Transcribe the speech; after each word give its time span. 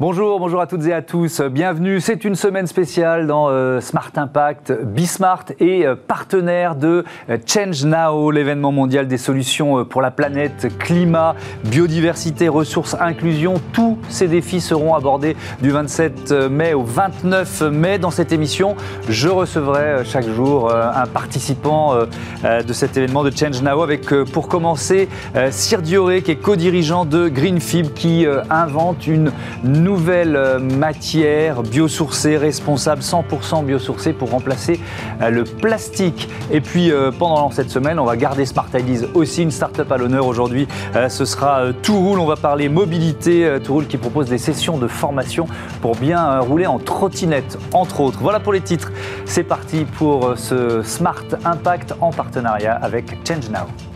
Bonjour, 0.00 0.40
bonjour 0.40 0.62
à 0.62 0.66
toutes 0.66 0.86
et 0.86 0.94
à 0.94 1.02
tous. 1.02 1.42
Bienvenue. 1.42 2.00
C'est 2.00 2.24
une 2.24 2.34
semaine 2.34 2.66
spéciale 2.66 3.26
dans 3.26 3.50
euh, 3.50 3.82
Smart 3.82 4.10
Impact. 4.16 4.72
Bismart 4.82 5.44
est 5.60 5.84
euh, 5.84 5.94
partenaire 5.94 6.74
de 6.74 7.04
euh, 7.28 7.36
Change 7.44 7.84
Now, 7.84 8.30
l'événement 8.30 8.72
mondial 8.72 9.08
des 9.08 9.18
solutions 9.18 9.84
pour 9.84 10.00
la 10.00 10.10
planète, 10.10 10.68
climat, 10.78 11.34
biodiversité, 11.64 12.48
ressources, 12.48 12.96
inclusion. 12.98 13.60
Tous 13.74 13.98
ces 14.08 14.26
défis 14.26 14.62
seront 14.62 14.94
abordés 14.94 15.36
du 15.60 15.70
27 15.70 16.32
mai 16.50 16.72
au 16.72 16.82
29 16.82 17.64
mai. 17.70 17.98
Dans 17.98 18.10
cette 18.10 18.32
émission, 18.32 18.76
je 19.06 19.28
recevrai 19.28 20.02
chaque 20.06 20.30
jour 20.30 20.74
un 20.74 21.06
participant 21.08 21.94
de 22.42 22.72
cet 22.72 22.96
événement 22.96 23.22
de 23.22 23.30
Change 23.30 23.60
Now 23.60 23.82
avec, 23.82 24.06
pour 24.32 24.48
commencer, 24.48 25.10
Cyr 25.50 25.82
Dioré, 25.82 26.22
qui 26.22 26.30
est 26.30 26.36
co-dirigeant 26.36 27.04
de 27.04 27.28
Greenfib, 27.28 27.92
qui 27.92 28.26
invente 28.48 29.06
une 29.06 29.30
nouvelle 29.64 29.89
nouvelle 29.90 30.36
euh, 30.36 30.60
matière 30.60 31.62
biosourcée, 31.62 32.36
responsable, 32.36 33.02
100% 33.02 33.64
biosourcée 33.64 34.12
pour 34.12 34.30
remplacer 34.30 34.78
euh, 35.20 35.30
le 35.30 35.42
plastique. 35.42 36.28
Et 36.52 36.60
puis 36.60 36.92
euh, 36.92 37.10
pendant 37.10 37.50
cette 37.50 37.70
semaine, 37.70 37.98
on 37.98 38.04
va 38.04 38.16
garder 38.16 38.46
Smart 38.46 38.68
Ideas 38.72 39.08
aussi, 39.14 39.42
une 39.42 39.50
start-up 39.50 39.90
à 39.90 39.96
l'honneur 39.96 40.26
aujourd'hui. 40.26 40.68
Ce 41.08 41.24
sera 41.24 41.72
Touroule, 41.82 42.20
on 42.20 42.26
va 42.26 42.36
parler 42.36 42.68
mobilité. 42.68 43.58
Touroule 43.64 43.86
qui 43.86 43.96
propose 43.96 44.28
des 44.28 44.38
sessions 44.38 44.78
de 44.78 44.86
formation 44.86 45.46
pour 45.82 45.96
bien 45.96 46.38
rouler 46.38 46.66
en 46.66 46.78
trottinette, 46.78 47.58
entre 47.72 48.00
autres. 48.00 48.18
Voilà 48.20 48.38
pour 48.38 48.52
les 48.52 48.60
titres. 48.60 48.92
C'est 49.24 49.42
parti 49.42 49.86
pour 49.98 50.34
ce 50.36 50.82
Smart 50.82 51.24
Impact 51.44 51.94
en 52.00 52.10
partenariat 52.10 52.74
avec 52.74 53.18
Change 53.26 53.50
Now. 53.50 53.89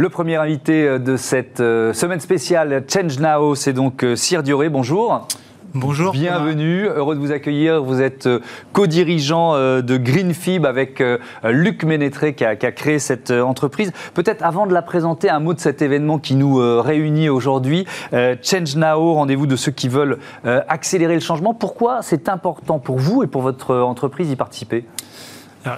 Le 0.00 0.08
premier 0.10 0.36
invité 0.36 0.86
euh, 0.86 0.98
de 1.00 1.16
cette 1.16 1.58
euh, 1.58 1.92
semaine 1.92 2.20
spéciale 2.20 2.84
Change 2.88 3.18
Now, 3.18 3.56
c'est 3.56 3.72
donc 3.72 4.04
euh, 4.04 4.14
Cyr 4.14 4.44
Dioré. 4.44 4.68
Bonjour. 4.68 5.26
Bonjour. 5.74 6.12
Bienvenue, 6.12 6.84
heureux 6.84 7.16
de 7.16 7.20
vous 7.20 7.32
accueillir. 7.32 7.82
Vous 7.82 8.00
êtes 8.00 8.28
co-dirigeant 8.72 9.54
de 9.54 9.96
Greenfib 9.98 10.64
avec 10.64 11.02
Luc 11.44 11.84
Ménétré 11.84 12.34
qui 12.34 12.42
a, 12.42 12.56
créé 12.56 12.98
cette 12.98 13.30
entreprise. 13.30 13.92
Peut-être 14.14 14.42
avant 14.42 14.66
de 14.66 14.72
la 14.72 14.80
présenter, 14.80 15.28
un 15.28 15.40
mot 15.40 15.52
de 15.52 15.60
cet 15.60 15.82
événement 15.82 16.18
qui 16.18 16.36
nous 16.36 16.56
réunit 16.80 17.28
aujourd'hui. 17.28 17.84
Change 18.12 18.76
Now, 18.76 19.12
rendez-vous 19.12 19.46
de 19.46 19.56
ceux 19.56 19.70
qui 19.70 19.90
veulent 19.90 20.16
accélérer 20.44 21.14
le 21.14 21.20
changement. 21.20 21.52
Pourquoi 21.52 22.00
c'est 22.00 22.30
important 22.30 22.78
pour 22.78 22.98
vous 22.98 23.22
et 23.22 23.26
pour 23.26 23.42
votre 23.42 23.76
entreprise 23.76 24.28
d'y 24.28 24.36
participer? 24.36 24.86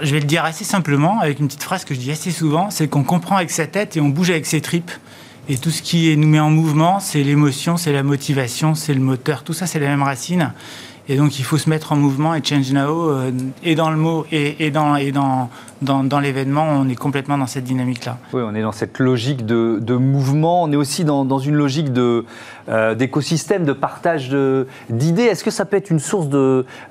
Je 0.03 0.13
vais 0.13 0.21
le 0.21 0.27
dire 0.27 0.45
assez 0.45 0.65
simplement, 0.65 1.21
avec 1.21 1.41
une 1.41 1.47
petite 1.47 1.63
phrase 1.63 1.85
que 1.85 1.95
je 1.95 2.01
dis 2.01 2.11
assez 2.11 2.31
souvent, 2.31 2.71
c'est 2.71 2.89
qu'on 2.89 3.05
comprend 3.05 3.37
avec 3.37 3.51
sa 3.51 3.67
tête 3.67 3.97
et 3.97 4.01
on 4.01 4.09
bouge 4.09 4.31
avec 4.31 4.47
ses 4.47 4.61
tripes. 4.61 4.91
Et 5.49 5.57
tout 5.57 5.71
ce 5.71 5.83
qui 5.83 6.17
nous 6.17 6.29
met 6.29 6.39
en 6.39 6.51
mouvement, 6.51 7.01
c'est 7.01 7.23
l'émotion, 7.23 7.77
c'est 7.77 7.93
la 7.93 8.03
motivation, 8.03 8.75
c'est 8.75 8.95
le 8.95 9.01
moteur, 9.01 9.43
tout 9.43 9.53
ça 9.53 9.67
c'est 9.67 9.81
la 9.81 9.89
même 9.89 10.03
racine. 10.03 10.53
Et 11.11 11.17
donc 11.17 11.41
il 11.41 11.45
faut 11.45 11.59
se 11.59 11.69
mettre 11.69 11.91
en 11.91 11.97
mouvement 11.97 12.37
et 12.37 12.41
Change 12.43 12.71
Now, 12.73 13.11
euh, 13.11 13.33
et 13.65 13.75
dans 13.75 13.91
le 13.91 13.97
mot 13.97 14.25
et, 14.31 14.71
dans, 14.71 14.95
et 14.95 15.11
dans, 15.11 15.51
dans, 15.83 16.21
l'événement, 16.21 16.63
on 16.69 16.89
est 16.89 16.95
complètement 16.95 17.37
dans 17.37 17.49
cette 17.49 17.65
dynamique-là. 17.65 18.19
Oui, 18.33 18.43
on 18.47 18.55
est 18.55 18.63
dans 18.63 18.71
cette 18.71 19.01
logique 19.01 19.45
de, 19.45 19.97
mouvement, 19.97 20.63
on 20.63 20.71
est 20.71 20.77
aussi 20.77 21.03
dans, 21.03 21.39
une 21.41 21.57
logique 21.57 21.89
euh, 21.99 22.95
d'écosystème, 22.95 23.65
de, 23.65 23.73
partage 23.73 24.31
d'idées. 24.89 25.25
Est-ce 25.25 25.43
que 25.43 25.51
ça 25.51 25.65
peut 25.65 25.77
être 25.77 25.91
une 25.91 25.99
source 25.99 26.29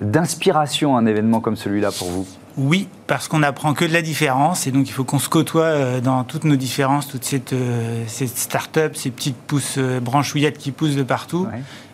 d'inspiration, 0.01 0.97
un 0.97 1.05
événement 1.05 1.39
comme 1.39 1.55
celui-là 1.55 1.91
pour 1.97 2.09
vous? 2.09 2.27
Oui, 2.57 2.89
parce 3.07 3.29
qu'on 3.29 3.39
n'apprend 3.39 3.73
que 3.73 3.85
de 3.85 3.93
la 3.93 4.01
différence 4.01 4.67
et 4.67 4.71
donc 4.71 4.89
il 4.89 4.91
faut 4.91 5.05
qu'on 5.05 5.19
se 5.19 5.29
côtoie 5.29 5.63
euh, 5.63 6.01
dans 6.01 6.25
toutes 6.25 6.43
nos 6.43 6.57
différences, 6.57 7.07
toutes 7.07 7.23
ces 7.23 7.41
euh, 7.53 8.03
start-up, 8.05 8.97
ces 8.97 9.11
petites 9.11 9.37
pousses 9.37 9.79
branchouillettes 10.01 10.57
qui 10.57 10.71
poussent 10.71 10.97
de 10.97 11.03
partout 11.03 11.47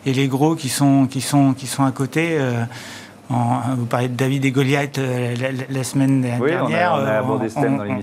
et 0.06 0.14
les 0.14 0.28
gros 0.28 0.56
qui 0.56 0.70
sont, 0.70 1.08
qui 1.08 1.22
sont, 1.22 1.54
qui 1.54 1.68
sont 1.68 1.84
à 1.84 1.92
côté. 1.92 2.38
vous 3.30 3.86
parlez 3.86 4.08
de 4.08 4.16
David 4.16 4.46
et 4.46 4.52
Goliath 4.52 5.00
la, 5.70 5.84
semaine 5.84 6.22
dernière. 6.22 6.66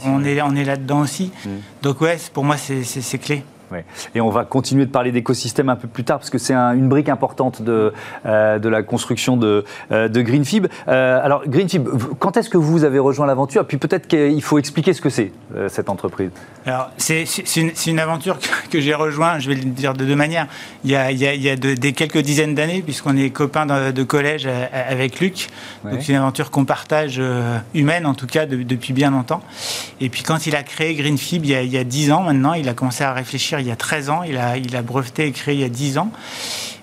On, 0.05 0.25
est, 0.25 0.43
on 0.43 0.57
est 0.57 0.65
là-dedans 0.65 1.01
aussi. 1.01 1.31
Mm. 1.45 1.49
Donc 1.83 2.01
ouais, 2.01 2.19
pour 2.33 2.45
moi 2.45 2.57
c'est 2.57 3.19
clé. 3.19 3.45
Et 4.15 4.21
on 4.21 4.31
va 4.31 4.45
continuer 4.45 4.87
de 4.87 4.91
parler 4.91 5.13
d'écosystème 5.13 5.69
un 5.69 5.77
peu 5.77 5.89
plus 5.89 6.05
tard, 6.05 6.19
parce 6.19 6.31
que 6.31 6.39
c'est 6.39 6.55
une 6.55 6.89
brique 6.89 7.09
importante 7.09 7.63
de, 7.63 7.93
euh, 8.27 8.59
de 8.59 8.69
la 8.69 8.83
construction 8.83 9.37
de, 9.37 9.65
euh, 9.91 10.09
de 10.09 10.21
Greenfib. 10.23 10.67
Euh, 10.89 11.21
alors, 11.23 11.43
Greenfib, 11.47 11.89
quand 12.19 12.37
est-ce 12.37 12.51
que 12.51 12.59
vous 12.59 12.85
avez 12.85 12.99
rejoint 12.99 13.27
l'aventure? 13.27 13.67
Puis 13.67 13.77
peut-être 13.77 14.07
qu'il 14.07 14.43
faut 14.43 14.59
expliquer 14.59 14.93
ce 14.93 15.01
que 15.01 15.11
c'est, 15.11 15.33
cette 15.69 15.89
entreprise. 15.89 16.31
Alors, 16.67 16.91
c'est 16.97 17.25
une, 17.57 17.73
une, 17.87 17.99
aventure 17.99 18.39
que, 18.71 18.81
j'ai 18.81 18.95
rejoint, 18.95 19.39
je 19.39 19.49
vais 19.49 19.55
le 19.55 19.65
dire 19.65 19.95
de 19.95 20.05
deux 20.05 20.17
manières. 20.17 20.47
Il 20.85 20.91
y 20.91 20.97
a, 20.97 21.11
il 21.11 21.19
y 21.19 21.49
a, 21.49 21.57
des 21.57 21.93
quelques 21.93 22.19
dizaines 22.19 22.55
d'années, 22.55 22.83
puisqu'on 22.83 23.17
est 23.17 23.31
copains 23.31 23.67
de, 23.67 24.03
collège 24.03 24.49
avec 24.73 25.21
Luc. 25.21 25.49
Donc, 25.85 26.03
c'est 26.03 26.13
une 26.13 26.19
aventure 26.19 26.51
qu'on 26.51 26.65
partage, 26.65 27.21
humaine 27.75 28.07
en 28.07 28.15
tout 28.15 28.27
cas, 28.27 28.47
depuis 28.47 28.93
bien 28.93 29.11
longtemps. 29.11 29.43
Et 30.01 30.09
puis, 30.09 30.23
quand 30.23 30.47
il 30.47 30.57
a 30.57 30.63
créé 30.63 30.95
Greenfib, 30.95 31.45
il 31.45 31.51
y 31.51 31.55
a, 31.55 31.63
il 31.63 31.71
y 31.71 31.79
a 31.79 31.85
10 31.85 32.13
ans 32.13 32.23
maintenant, 32.23 32.55
il 32.55 32.69
a 32.69 32.75
commencé 32.75 33.05
à 33.05 33.13
réfléchir 33.13 33.62
il 33.63 33.69
y 33.69 33.71
a 33.71 33.77
13 33.77 34.11
ans. 34.11 34.23
Il 34.23 34.37
a, 34.37 34.83
breveté 34.83 35.27
et 35.27 35.33
créé 35.33 35.55
il 35.55 35.61
y 35.61 35.65
a 35.65 35.69
10 35.69 35.99
ans. 35.99 36.13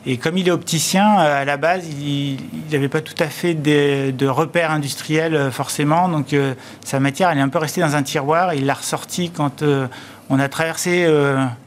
Et 0.05 0.17
comme 0.17 0.37
il 0.37 0.47
est 0.47 0.51
opticien, 0.51 1.19
euh, 1.19 1.41
à 1.41 1.45
la 1.45 1.57
base, 1.57 1.85
il 1.87 2.37
n'avait 2.71 2.87
pas 2.87 3.01
tout 3.01 3.15
à 3.19 3.27
fait 3.27 3.53
de, 3.53 4.27
repères 4.27 4.71
industriels 4.71 5.35
euh, 5.35 5.51
forcément. 5.51 6.07
Donc 6.09 6.33
euh, 6.33 6.53
sa 6.83 6.99
matière, 6.99 7.29
elle 7.29 7.37
est 7.37 7.41
un 7.41 7.49
peu 7.49 7.59
restée 7.59 7.81
dans 7.81 7.95
un 7.95 8.03
tiroir. 8.03 8.53
il 8.53 8.65
l'a 8.65 8.73
ressortie 8.73 9.29
quand 9.29 9.63
on 10.29 10.39
a 10.39 10.49
traversé 10.49 11.07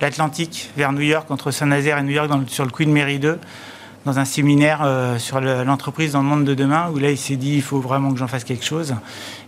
l'Atlantique 0.00 0.70
vers 0.76 0.92
New 0.92 1.02
York, 1.02 1.30
entre 1.30 1.50
Saint-Nazaire 1.50 1.98
et 1.98 2.02
New 2.02 2.10
York, 2.10 2.30
sur 2.46 2.64
le 2.64 2.70
Queen 2.70 2.92
Mary 2.92 3.18
2 3.18 3.38
dans 4.04 4.18
un 4.18 4.24
séminaire 4.24 4.86
sur 5.18 5.40
l'entreprise 5.40 6.12
dans 6.12 6.22
le 6.22 6.28
monde 6.28 6.44
de 6.44 6.54
demain, 6.54 6.90
où 6.92 6.98
là, 6.98 7.10
il 7.10 7.18
s'est 7.18 7.36
dit, 7.36 7.54
il 7.54 7.62
faut 7.62 7.80
vraiment 7.80 8.12
que 8.12 8.18
j'en 8.18 8.26
fasse 8.26 8.44
quelque 8.44 8.64
chose. 8.64 8.94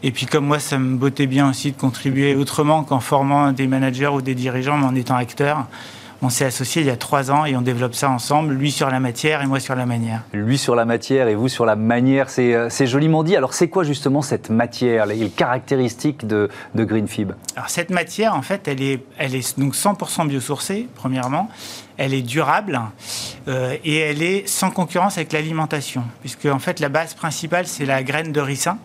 Et 0.02 0.10
puis, 0.10 0.26
comme 0.26 0.46
moi, 0.46 0.58
ça 0.58 0.78
me 0.78 0.96
bottait 0.96 1.26
bien 1.26 1.50
aussi 1.50 1.72
de 1.72 1.76
contribuer 1.76 2.34
autrement 2.36 2.84
qu'en 2.84 3.00
formant 3.00 3.52
des 3.52 3.66
managers 3.66 4.08
ou 4.08 4.22
des 4.22 4.34
dirigeants, 4.34 4.78
mais 4.78 4.86
en 4.86 4.94
étant 4.94 5.16
acteur. 5.16 5.66
On 6.24 6.30
s'est 6.30 6.46
associés 6.46 6.80
il 6.80 6.86
y 6.86 6.90
a 6.90 6.96
trois 6.96 7.30
ans 7.30 7.44
et 7.44 7.54
on 7.54 7.60
développe 7.60 7.94
ça 7.94 8.08
ensemble, 8.08 8.54
lui 8.54 8.72
sur 8.72 8.88
la 8.88 8.98
matière 8.98 9.42
et 9.42 9.46
moi 9.46 9.60
sur 9.60 9.74
la 9.74 9.84
manière. 9.84 10.22
Lui 10.32 10.56
sur 10.56 10.74
la 10.74 10.86
matière 10.86 11.28
et 11.28 11.34
vous 11.34 11.48
sur 11.48 11.66
la 11.66 11.76
manière, 11.76 12.30
c'est 12.30 12.54
euh, 12.54 12.86
joliment 12.86 13.22
dit. 13.22 13.36
Alors 13.36 13.52
c'est 13.52 13.68
quoi 13.68 13.84
justement 13.84 14.22
cette 14.22 14.48
matière, 14.48 15.04
les 15.04 15.28
caractéristiques 15.28 16.26
de, 16.26 16.48
de 16.74 16.84
Greenfib 16.84 17.32
Alors 17.56 17.68
cette 17.68 17.90
matière, 17.90 18.34
en 18.34 18.40
fait, 18.40 18.66
elle 18.68 18.80
est, 18.80 19.04
elle 19.18 19.34
est 19.34 19.60
donc 19.60 19.74
100% 19.74 20.26
biosourcée, 20.26 20.88
premièrement. 20.94 21.50
Elle 21.98 22.14
est 22.14 22.22
durable 22.22 22.80
euh, 23.46 23.76
et 23.84 23.98
elle 23.98 24.22
est 24.22 24.48
sans 24.48 24.70
concurrence 24.70 25.18
avec 25.18 25.30
l'alimentation, 25.30 26.04
puisque 26.22 26.46
en 26.46 26.58
fait 26.58 26.80
la 26.80 26.88
base 26.88 27.12
principale 27.12 27.66
c'est 27.66 27.84
la 27.84 28.02
graine 28.02 28.32
de 28.32 28.40
ricin. 28.40 28.78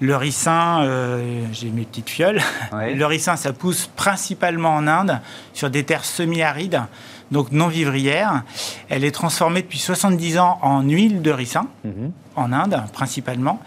Le 0.00 0.16
ricin, 0.16 0.82
euh, 0.82 1.44
j'ai 1.52 1.70
mes 1.70 1.84
petites 1.84 2.10
fioles. 2.10 2.40
Le 2.72 3.04
ricin, 3.04 3.36
ça 3.36 3.52
pousse 3.52 3.88
principalement 3.94 4.74
en 4.74 4.86
Inde, 4.86 5.20
sur 5.52 5.70
des 5.70 5.84
terres 5.84 6.04
semi-arides, 6.04 6.82
donc 7.30 7.52
non 7.52 7.68
vivrières. 7.68 8.42
Elle 8.88 9.04
est 9.04 9.12
transformée 9.12 9.62
depuis 9.62 9.78
70 9.78 10.38
ans 10.38 10.58
en 10.62 10.82
huile 10.82 11.22
de 11.22 11.30
ricin, 11.30 11.68
mhm. 11.84 12.10
en 12.34 12.52
Inde 12.52 12.82
principalement. 12.92 13.60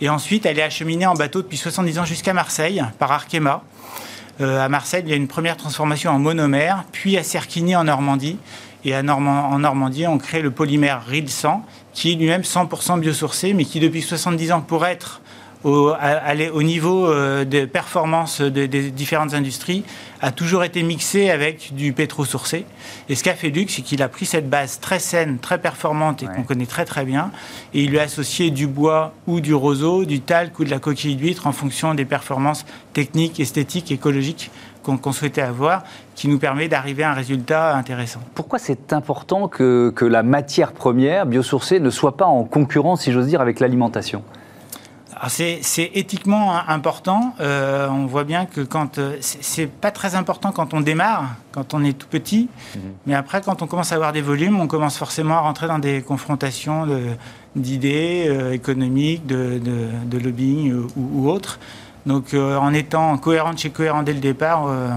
Et 0.00 0.08
ensuite, 0.08 0.46
elle 0.46 0.58
est 0.58 0.62
acheminée 0.62 1.06
en 1.06 1.14
bateau 1.14 1.42
depuis 1.42 1.58
70 1.58 1.98
ans 1.98 2.04
jusqu'à 2.04 2.32
Marseille, 2.32 2.82
par 2.98 3.10
Arkema. 3.10 3.62
Euh, 4.40 4.64
à 4.64 4.68
Marseille, 4.68 5.02
il 5.04 5.10
y 5.10 5.12
a 5.12 5.16
une 5.16 5.28
première 5.28 5.56
transformation 5.56 6.12
en 6.12 6.18
monomère, 6.18 6.84
puis 6.92 7.18
à 7.18 7.24
Cerquigny 7.24 7.76
en 7.76 7.84
Normandie. 7.84 8.38
Et 8.84 8.96
en 8.96 9.58
Normandie, 9.58 10.06
on 10.08 10.18
crée 10.18 10.42
le 10.42 10.50
polymère 10.50 11.04
Rilsan, 11.06 11.64
qui 11.92 12.12
est 12.12 12.14
lui-même 12.16 12.42
100% 12.42 12.98
biosourcé, 12.98 13.52
mais 13.52 13.64
qui 13.64 13.78
depuis 13.78 14.02
70 14.02 14.52
ans, 14.52 14.60
pour 14.60 14.86
être 14.86 15.20
au, 15.64 15.92
aller 15.98 16.50
au 16.50 16.62
niveau 16.62 17.06
euh, 17.06 17.44
des 17.44 17.66
performances 17.66 18.40
des, 18.40 18.68
différentes 18.68 19.34
industries 19.34 19.84
a 20.20 20.30
toujours 20.30 20.64
été 20.64 20.82
mixé 20.82 21.30
avec 21.30 21.74
du 21.74 21.92
pétro-sourcé. 21.92 22.64
Et 23.08 23.14
ce 23.14 23.24
qu'a 23.24 23.34
fait 23.34 23.50
Luc, 23.50 23.70
c'est 23.70 23.82
qu'il 23.82 24.02
a 24.02 24.08
pris 24.08 24.24
cette 24.24 24.48
base 24.48 24.78
très 24.80 24.98
saine, 24.98 25.38
très 25.38 25.58
performante 25.58 26.22
et 26.22 26.26
qu'on 26.26 26.44
connaît 26.44 26.66
très 26.66 26.84
très 26.84 27.04
bien, 27.04 27.32
et 27.74 27.82
il 27.82 27.90
lui 27.90 27.98
a 27.98 28.02
associé 28.02 28.50
du 28.50 28.66
bois 28.66 29.14
ou 29.26 29.40
du 29.40 29.54
roseau, 29.54 30.04
du 30.04 30.20
talc 30.20 30.58
ou 30.58 30.64
de 30.64 30.70
la 30.70 30.78
coquille 30.78 31.16
d'huître 31.16 31.46
en 31.46 31.52
fonction 31.52 31.94
des 31.94 32.04
performances 32.04 32.64
techniques, 32.92 33.40
esthétiques, 33.40 33.90
écologiques 33.90 34.50
qu'on 34.82 35.12
souhaitait 35.12 35.42
avoir, 35.42 35.84
qui 36.16 36.28
nous 36.28 36.38
permet 36.38 36.68
d'arriver 36.68 37.04
à 37.04 37.10
un 37.10 37.14
résultat 37.14 37.76
intéressant. 37.76 38.20
Pourquoi 38.34 38.58
c'est 38.58 38.92
important 38.92 39.46
que, 39.46 39.92
que 39.94 40.04
la 40.04 40.24
matière 40.24 40.72
première 40.72 41.24
biosourcée 41.24 41.78
ne 41.78 41.90
soit 41.90 42.16
pas 42.16 42.26
en 42.26 42.42
concurrence, 42.42 43.02
si 43.02 43.12
j'ose 43.12 43.28
dire, 43.28 43.40
avec 43.40 43.60
l'alimentation? 43.60 44.24
C'est 45.28 45.90
éthiquement 45.94 46.52
important. 46.68 47.34
Euh, 47.40 47.88
on 47.88 48.06
voit 48.06 48.24
bien 48.24 48.44
que 48.46 48.60
quand 48.60 48.98
euh, 48.98 49.16
c'est 49.20 49.68
pas 49.68 49.90
très 49.90 50.14
important 50.14 50.50
quand 50.50 50.74
on 50.74 50.80
démarre, 50.80 51.36
quand 51.52 51.74
on 51.74 51.84
est 51.84 51.96
tout 51.96 52.08
petit, 52.08 52.48
mhm. 52.74 52.80
mais 53.06 53.14
après 53.14 53.40
quand 53.40 53.62
on 53.62 53.66
commence 53.66 53.92
à 53.92 53.94
avoir 53.94 54.12
des 54.12 54.22
volumes, 54.22 54.58
on 54.58 54.66
commence 54.66 54.96
forcément 54.96 55.34
à 55.34 55.40
rentrer 55.40 55.68
dans 55.68 55.78
des 55.78 56.02
confrontations 56.02 56.86
d'idées 57.56 58.26
euh, 58.28 58.52
économiques, 58.52 59.26
de, 59.26 59.60
lobbying 60.18 60.86
ou, 60.96 61.28
autres. 61.28 61.58
Donc 62.06 62.34
euh, 62.34 62.56
en 62.56 62.72
étant 62.72 63.16
cohérent 63.18 63.56
chez 63.56 63.70
cohérent 63.70 64.02
dès 64.02 64.12
le 64.12 64.20
départ, 64.20 64.66
euh, 64.66 64.88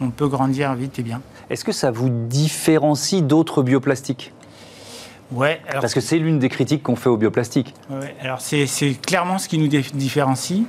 on 0.00 0.10
peut 0.10 0.28
grandir 0.28 0.74
vite 0.74 0.98
et 0.98 1.02
bien. 1.02 1.20
Est-ce 1.50 1.64
que 1.64 1.72
ça 1.72 1.90
vous 1.90 2.08
différencie 2.08 3.22
d'autres 3.22 3.62
bioplastiques? 3.62 4.32
Ouais, 5.30 5.60
alors, 5.68 5.82
Parce 5.82 5.92
que 5.92 6.00
c'est 6.00 6.18
l'une 6.18 6.38
des 6.38 6.48
critiques 6.48 6.82
qu'on 6.82 6.96
fait 6.96 7.10
au 7.10 7.16
bioplastique. 7.18 7.74
ouais, 7.90 8.14
alors 8.22 8.40
c'est 8.40 8.66
c'est 8.66 8.94
clairement 8.94 9.36
ce 9.38 9.46
qui 9.48 9.58
nous 9.58 9.68
dif- 9.68 9.94
différencie. 9.94 10.62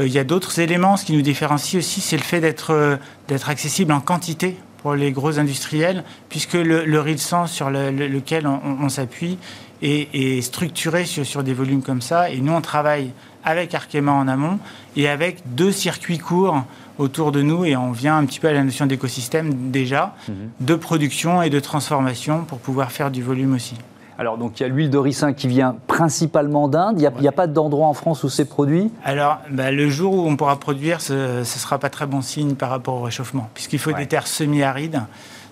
Euh, 0.00 0.06
Il 0.06 0.12
y 0.12 0.18
a 0.18 0.24
d'autres 0.24 0.58
éléments. 0.58 0.96
Ce 0.96 1.04
qui 1.04 1.12
nous 1.14 1.22
différencie 1.22 1.76
aussi, 1.78 2.00
c'est 2.00 2.16
le 2.16 2.22
fait 2.22 2.40
d'être 2.40 2.72
euh, 2.72 2.96
d'être 3.28 3.48
accessible 3.48 3.92
en 3.92 4.00
quantité 4.00 4.56
pour 4.78 4.94
les 4.94 5.12
gros 5.12 5.38
industriels, 5.38 6.02
puisque 6.28 6.54
le, 6.54 6.84
le 6.84 7.00
riz 7.00 7.14
de 7.14 7.20
sang 7.20 7.46
sur 7.46 7.70
le- 7.70 7.90
le- 7.92 8.08
lequel 8.08 8.46
on, 8.48 8.60
on- 8.64 8.84
on 8.84 8.88
s'appuie 8.88 9.38
est, 9.82 10.08
est 10.12 10.40
structuré 10.42 11.04
sur, 11.04 11.24
sur 11.24 11.42
des 11.44 11.54
volumes 11.54 11.82
comme 11.82 12.00
ça. 12.02 12.30
Et 12.30 12.38
nous, 12.40 12.52
on 12.52 12.60
travaille 12.62 13.12
avec 13.44 13.74
Arkema 13.74 14.10
en 14.12 14.26
amont 14.26 14.58
et 14.96 15.08
avec 15.08 15.38
deux 15.54 15.70
circuits 15.72 16.18
courts 16.18 16.64
autour 16.98 17.30
de 17.32 17.42
nous 17.42 17.64
et 17.64 17.76
on 17.76 17.92
vient 17.92 18.18
un 18.18 18.24
petit 18.26 18.40
peu 18.40 18.48
à 18.48 18.52
la 18.52 18.62
notion 18.64 18.86
d'écosystème 18.86 19.70
déjà, 19.70 20.14
de 20.60 20.74
production 20.74 21.40
et 21.42 21.48
de 21.48 21.60
transformation 21.60 22.44
pour 22.44 22.58
pouvoir 22.58 22.90
faire 22.92 23.10
du 23.10 23.22
volume 23.22 23.54
aussi. 23.54 23.76
Alors, 24.20 24.36
donc, 24.36 24.60
il 24.60 24.64
y 24.64 24.66
a 24.66 24.68
l'huile 24.68 24.90
de 24.90 24.98
ricin 24.98 25.32
qui 25.32 25.48
vient 25.48 25.76
principalement 25.86 26.68
d'Inde. 26.68 27.00
Il 27.00 27.10
n'y 27.22 27.26
a, 27.26 27.32
pas 27.32 27.46
d'endroit 27.46 27.86
en 27.86 27.94
France 27.94 28.22
où 28.22 28.28
c'est 28.28 28.44
produit? 28.44 28.92
Alors, 29.02 29.38
bah, 29.50 29.70
le 29.70 29.88
jour 29.88 30.12
où 30.12 30.28
on 30.28 30.36
pourra 30.36 30.60
produire, 30.60 31.00
ce 31.00 31.38
ne 31.38 31.44
sera 31.44 31.78
pas 31.78 31.88
très 31.88 32.04
bon 32.04 32.20
signe 32.20 32.54
par 32.54 32.68
rapport 32.68 32.96
au 32.96 33.00
réchauffement, 33.00 33.48
puisqu'il 33.54 33.78
faut 33.78 33.92
Ouais. 33.92 33.96
des 34.00 34.06
terres 34.06 34.26
semi-arides. 34.26 35.00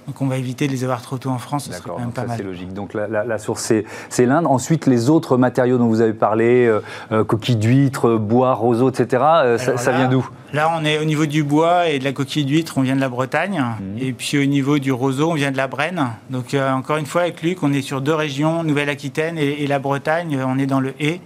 Donc, 0.08 0.20
on 0.22 0.26
va 0.26 0.38
éviter 0.38 0.66
de 0.66 0.72
les 0.72 0.82
avoir 0.84 1.00
trop 1.02 1.18
tôt 1.18 1.28
en 1.30 1.38
France, 1.38 1.66
ce 1.66 1.72
serait 1.74 1.90
quand 1.90 1.98
même 1.98 2.12
pas 2.12 2.22
ça 2.22 2.26
mal. 2.28 2.36
c'est 2.38 2.42
logique. 2.42 2.72
Donc 2.72 2.94
la, 2.94 3.06
la- 3.06 3.24
la 3.24 3.38
source 3.38 3.72
c'est 4.08 4.26
l'Inde. 4.26 4.46
Ensuite 4.46 4.86
les 4.86 5.10
autres 5.10 5.36
matériaux 5.36 5.76
dont 5.78 5.86
vous 5.86 6.00
avez 6.00 6.14
parlé, 6.14 6.66
euh, 6.66 6.80
euh, 7.12 7.24
coquilles 7.24 7.56
d'huîtres, 7.56 8.16
bois, 8.16 8.54
roseaux, 8.54 8.88
etc. 8.90 9.22
euh, 9.44 9.58
ça, 9.58 9.92
vient 9.92 10.08
d'où? 10.08 10.26
Là, 10.54 10.72
on 10.80 10.84
est 10.84 10.98
au 10.98 11.04
niveau 11.04 11.26
du 11.26 11.44
bois 11.44 11.88
et 11.88 11.98
de 11.98 12.04
la 12.04 12.12
coquille 12.12 12.46
d'huître, 12.46 12.78
on 12.78 12.80
vient 12.80 12.96
de 12.96 13.00
la 13.02 13.10
Bretagne. 13.10 13.62
Mhm. 13.80 13.98
Et 14.02 14.12
puis 14.14 14.38
au 14.38 14.46
niveau 14.46 14.78
du 14.78 14.92
roseau, 14.92 15.30
on 15.30 15.34
vient 15.34 15.50
de 15.50 15.58
la 15.58 15.68
Brenne. 15.68 16.02
Donc, 16.30 16.54
euh, 16.54 16.72
encore 16.72 16.96
une 16.96 17.04
fois, 17.06 17.20
avec 17.22 17.42
Luc, 17.42 17.62
on 17.62 17.72
est 17.74 17.82
sur 17.82 18.00
deux 18.00 18.14
régions, 18.14 18.64
Nouvelle-Aquitaine 18.64 19.36
et, 19.36 19.62
et 19.62 19.66
la 19.66 19.78
Bretagne. 19.78 20.38
On 20.46 20.58
est 20.58 20.66
dans 20.66 20.80
le 20.80 20.94
Haut. 21.00 21.20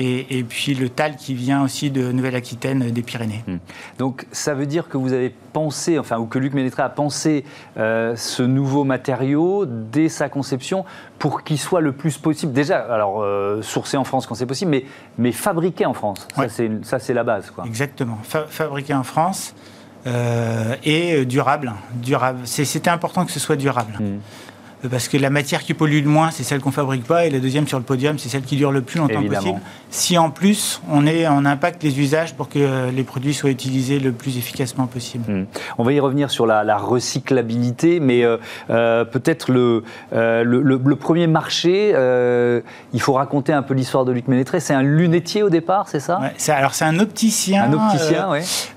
Et, 0.00 0.38
et 0.38 0.44
puis 0.44 0.74
le 0.74 0.88
tal 0.88 1.16
qui 1.16 1.34
vient 1.34 1.64
aussi 1.64 1.90
de 1.90 2.12
Nouvelle-Aquitaine, 2.12 2.90
des 2.90 3.02
Pyrénées. 3.02 3.44
Donc 3.98 4.26
ça 4.30 4.54
veut 4.54 4.66
dire 4.66 4.88
que 4.88 4.96
vous 4.96 5.12
avez 5.12 5.34
pensé, 5.52 5.98
enfin 5.98 6.18
ou 6.18 6.26
que 6.26 6.38
Luc 6.38 6.54
Ménétré 6.54 6.82
a 6.82 6.88
pensé 6.88 7.44
euh, 7.78 8.14
ce 8.14 8.44
nouveau 8.44 8.84
matériau 8.84 9.66
dès 9.66 10.08
sa 10.08 10.28
conception 10.28 10.84
pour 11.18 11.42
qu'il 11.42 11.58
soit 11.58 11.80
le 11.80 11.90
plus 11.92 12.16
possible. 12.16 12.52
Déjà, 12.52 12.78
alors 12.78 13.22
euh, 13.22 13.60
sourcé 13.62 13.96
en 13.96 14.04
France 14.04 14.26
quand 14.28 14.36
c'est 14.36 14.46
possible, 14.46 14.70
mais 14.70 14.84
mais 15.18 15.32
fabriqué 15.32 15.84
en 15.84 15.94
France. 15.94 16.28
Ouais. 16.36 16.48
Ça 16.82 16.98
c'est 17.00 17.14
la 17.14 17.24
base 17.24 17.50
quoi. 17.50 17.64
Exactement. 17.66 18.18
Fa- 18.22 18.46
fabriqué 18.48 18.94
en 18.94 19.02
France 19.02 19.52
euh, 20.06 20.76
et 20.84 21.24
durable. 21.24 21.72
durable. 21.94 22.38
C'était 22.44 22.90
important 22.90 23.24
que 23.26 23.32
ce 23.32 23.40
soit 23.40 23.56
durable. 23.56 23.94
Mm. 23.98 24.18
Euh, 24.84 24.88
Parce 24.88 25.08
que 25.08 25.16
la 25.16 25.30
matière 25.30 25.62
qui 25.62 25.74
pollue 25.74 26.02
le 26.02 26.08
moins, 26.08 26.30
c'est 26.30 26.42
celle 26.44 26.60
qu'on 26.60 26.70
fabrique 26.70 27.04
pas, 27.04 27.26
et 27.26 27.30
la 27.30 27.38
deuxième 27.40 27.66
sur 27.66 27.78
le 27.78 27.84
podium, 27.84 28.18
c'est 28.18 28.28
celle 28.28 28.42
qui 28.42 28.56
dure 28.56 28.70
le 28.72 28.80
plus 28.82 28.98
longtemps 28.98 29.18
Évidemment. 29.20 29.40
possible. 29.40 29.60
Si 29.90 30.18
en 30.18 30.30
plus 30.30 30.80
on, 30.90 31.06
est, 31.06 31.26
on 31.28 31.44
impacte 31.44 31.82
les 31.82 31.98
usages 31.98 32.34
pour 32.34 32.48
que 32.48 32.58
euh, 32.58 32.90
les 32.90 33.02
produits 33.04 33.34
soient 33.34 33.50
utilisés 33.50 33.98
le 33.98 34.12
plus 34.12 34.36
efficacement 34.38 34.86
possible. 34.86 35.24
Hmm. 35.32 35.44
On 35.78 35.82
va 35.84 35.92
y 35.92 36.00
revenir 36.00 36.30
sur 36.30 36.46
la, 36.46 36.62
la 36.64 36.76
recyclabilité, 36.76 37.98
mais 38.00 38.24
euh, 38.24 38.36
euh, 38.70 39.04
peut-être 39.04 39.50
le, 39.50 39.82
euh, 40.12 40.44
le, 40.44 40.62
le- 40.62 40.80
le 40.84 40.96
premier 40.96 41.26
marché, 41.26 41.90
il 42.92 43.00
faut 43.00 43.12
raconter 43.14 43.52
un 43.52 43.62
peu 43.62 43.74
l'histoire 43.74 44.04
de 44.04 44.12
Luc 44.12 44.28
Ménétré. 44.28 44.60
C'est 44.60 44.74
un 44.74 44.82
lunetier 44.82 45.42
au 45.42 45.50
départ, 45.50 45.88
c'est 45.88 46.00
ça? 46.00 46.20
Ouais, 46.20 46.52
alors 46.52 46.74
c'est 46.74 46.84
un 46.84 46.98
opticien. 46.98 47.64
Un 47.64 47.72
opticien, 47.72 48.28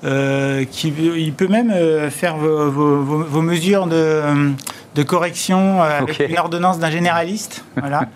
euh, 0.04 0.66
qui 0.70 0.94
il 1.18 1.34
peut 1.34 1.48
même 1.48 1.72
faire 2.10 2.38
vos, 2.38 2.70
vos- 2.70 3.02
vos- 3.02 3.24
vos 3.24 3.42
mesures 3.42 3.88
de, 3.88 4.22
de 4.96 5.04
correction 5.04 5.82
euh, 5.82 6.00
avec 6.00 6.20
une 6.20 6.38
ordonnance 6.38 6.80
d'un 6.80 6.92
généraliste. 6.92 7.64
Voilà. 7.78 8.06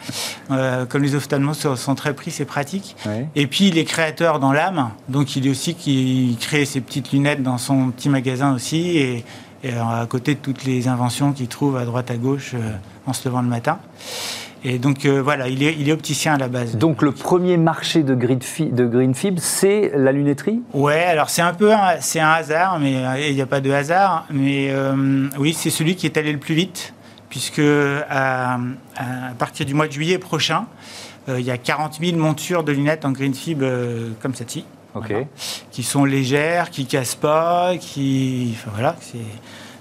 Euh, 0.51 0.85
comme 0.85 1.01
les 1.01 1.15
ophtalmos 1.15 1.57
sont, 1.57 1.75
sont 1.75 1.95
très 1.95 2.13
pris, 2.13 2.29
c'est 2.29 2.45
pratique. 2.45 2.95
Ouais. 3.07 3.27
Et 3.33 3.47
puis 3.47 3.69
il 3.69 3.79
est 3.79 3.83
créateur 3.83 4.39
dans 4.39 4.53
l'âme, 4.53 4.91
donc 5.09 5.35
il 5.35 5.47
est 5.47 5.49
aussi 5.49 5.73
qui 5.73 6.37
crée 6.39 6.65
ses 6.65 6.81
petites 6.81 7.11
lunettes 7.11 7.41
dans 7.41 7.57
son 7.57 7.89
petit 7.89 8.09
magasin 8.09 8.53
aussi, 8.53 8.97
et, 8.99 9.25
et, 9.63 9.73
euh, 9.73 10.03
à 10.03 10.05
côté 10.05 10.35
de 10.35 10.39
toutes 10.39 10.63
les 10.63 10.87
inventions 10.87 11.33
qu'il 11.33 11.47
trouve 11.47 11.77
à 11.77 11.85
droite 11.85 12.11
à 12.11 12.17
gauche 12.17 12.51
euh, 12.53 12.73
en 13.07 13.13
se 13.13 13.27
levant 13.27 13.41
le 13.41 13.47
matin. 13.47 13.79
Et 14.67 14.79
donc 14.79 15.05
euh, 15.05 15.21
voilà, 15.21 15.47
il 15.47 15.61
est, 15.61 15.75
il 15.77 15.87
est 15.87 15.91
opticien 15.91 16.33
à 16.33 16.37
la 16.39 16.47
base. 16.47 16.75
Donc 16.75 17.03
le 17.03 17.11
premier 17.11 17.55
marché 17.55 18.01
de, 18.01 18.15
de 18.15 18.85
Greenfib, 18.87 19.37
c'est 19.37 19.91
la 19.93 20.11
lunetterie? 20.11 20.59
Ouais, 20.73 21.03
alors 21.03 21.29
c'est 21.29 21.43
un 21.43 21.53
peu 21.53 21.71
un, 21.71 22.01
c'est 22.01 22.19
un 22.19 22.31
hasard, 22.31 22.79
mais 22.79 22.95
euh, 22.95 23.27
il 23.29 23.35
n'y 23.35 23.41
a 23.43 23.45
pas 23.45 23.61
de 23.61 23.69
hasard. 23.69 24.25
Mais 24.31 24.71
euh, 24.71 25.29
oui, 25.37 25.53
c'est 25.53 25.69
celui 25.69 25.95
qui 25.95 26.07
est 26.07 26.17
allé 26.17 26.31
le 26.33 26.39
plus 26.39 26.55
vite, 26.55 26.95
puisque 27.29 27.61
à, 28.09 28.55
à 28.95 29.33
partir 29.37 29.67
du 29.67 29.75
mois 29.75 29.85
de 29.85 29.91
juillet 29.91 30.17
prochain, 30.17 30.65
euh, 31.29 31.39
il 31.39 31.45
y 31.45 31.51
a 31.51 31.59
40 31.59 31.99
000 32.03 32.17
montures 32.17 32.63
de 32.63 32.71
lunettes 32.71 33.05
en 33.05 33.11
green 33.11 33.35
fib 33.35 33.63
comme 34.19 34.33
celle-ci. 34.33 34.65
Voilà. 34.95 35.25
qui 35.71 35.83
sont 35.83 36.05
légères, 36.05 36.69
qui 36.69 36.85
cassent 36.85 37.15
pas, 37.15 37.73
qui, 37.77 38.55
enfin, 38.55 38.71
voilà, 38.73 38.95
c'est 39.01 39.17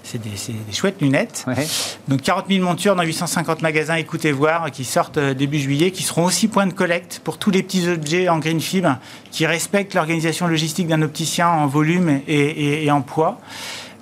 c'est 0.05 0.21
des, 0.21 0.29
chouettes 0.71 1.01
lunettes. 1.01 1.43
Ouais. 1.47 1.65
Donc 2.07 2.21
40 2.21 2.45
000 2.49 2.63
montures 2.63 2.95
dans 2.95 3.03
850 3.03 3.61
magasins 3.61 3.95
écoutez 3.95 4.31
voir 4.31 4.69
qui 4.71 4.83
sortent 4.85 5.17
euh, 5.17 5.33
début 5.33 5.59
juillet, 5.59 5.91
qui 5.91 6.03
seront 6.03 6.25
aussi 6.25 6.47
point 6.47 6.67
de 6.67 6.73
collecte 6.73 7.19
pour 7.23 7.37
tous 7.37 7.49
les 7.51 7.63
petits 7.63 7.87
objets 7.89 8.29
en 8.29 8.37
green 8.39 8.61
fibre 8.61 8.97
qui 9.31 9.45
respectent 9.45 9.93
l'organisation 9.95 10.47
logistique 10.47 10.87
d'un 10.87 11.01
opticien 11.01 11.49
en 11.49 11.67
volume 11.67 12.21
et, 12.27 12.33
et- 12.35 12.85
et 12.85 12.91
en 12.91 13.01
poids. 13.01 13.39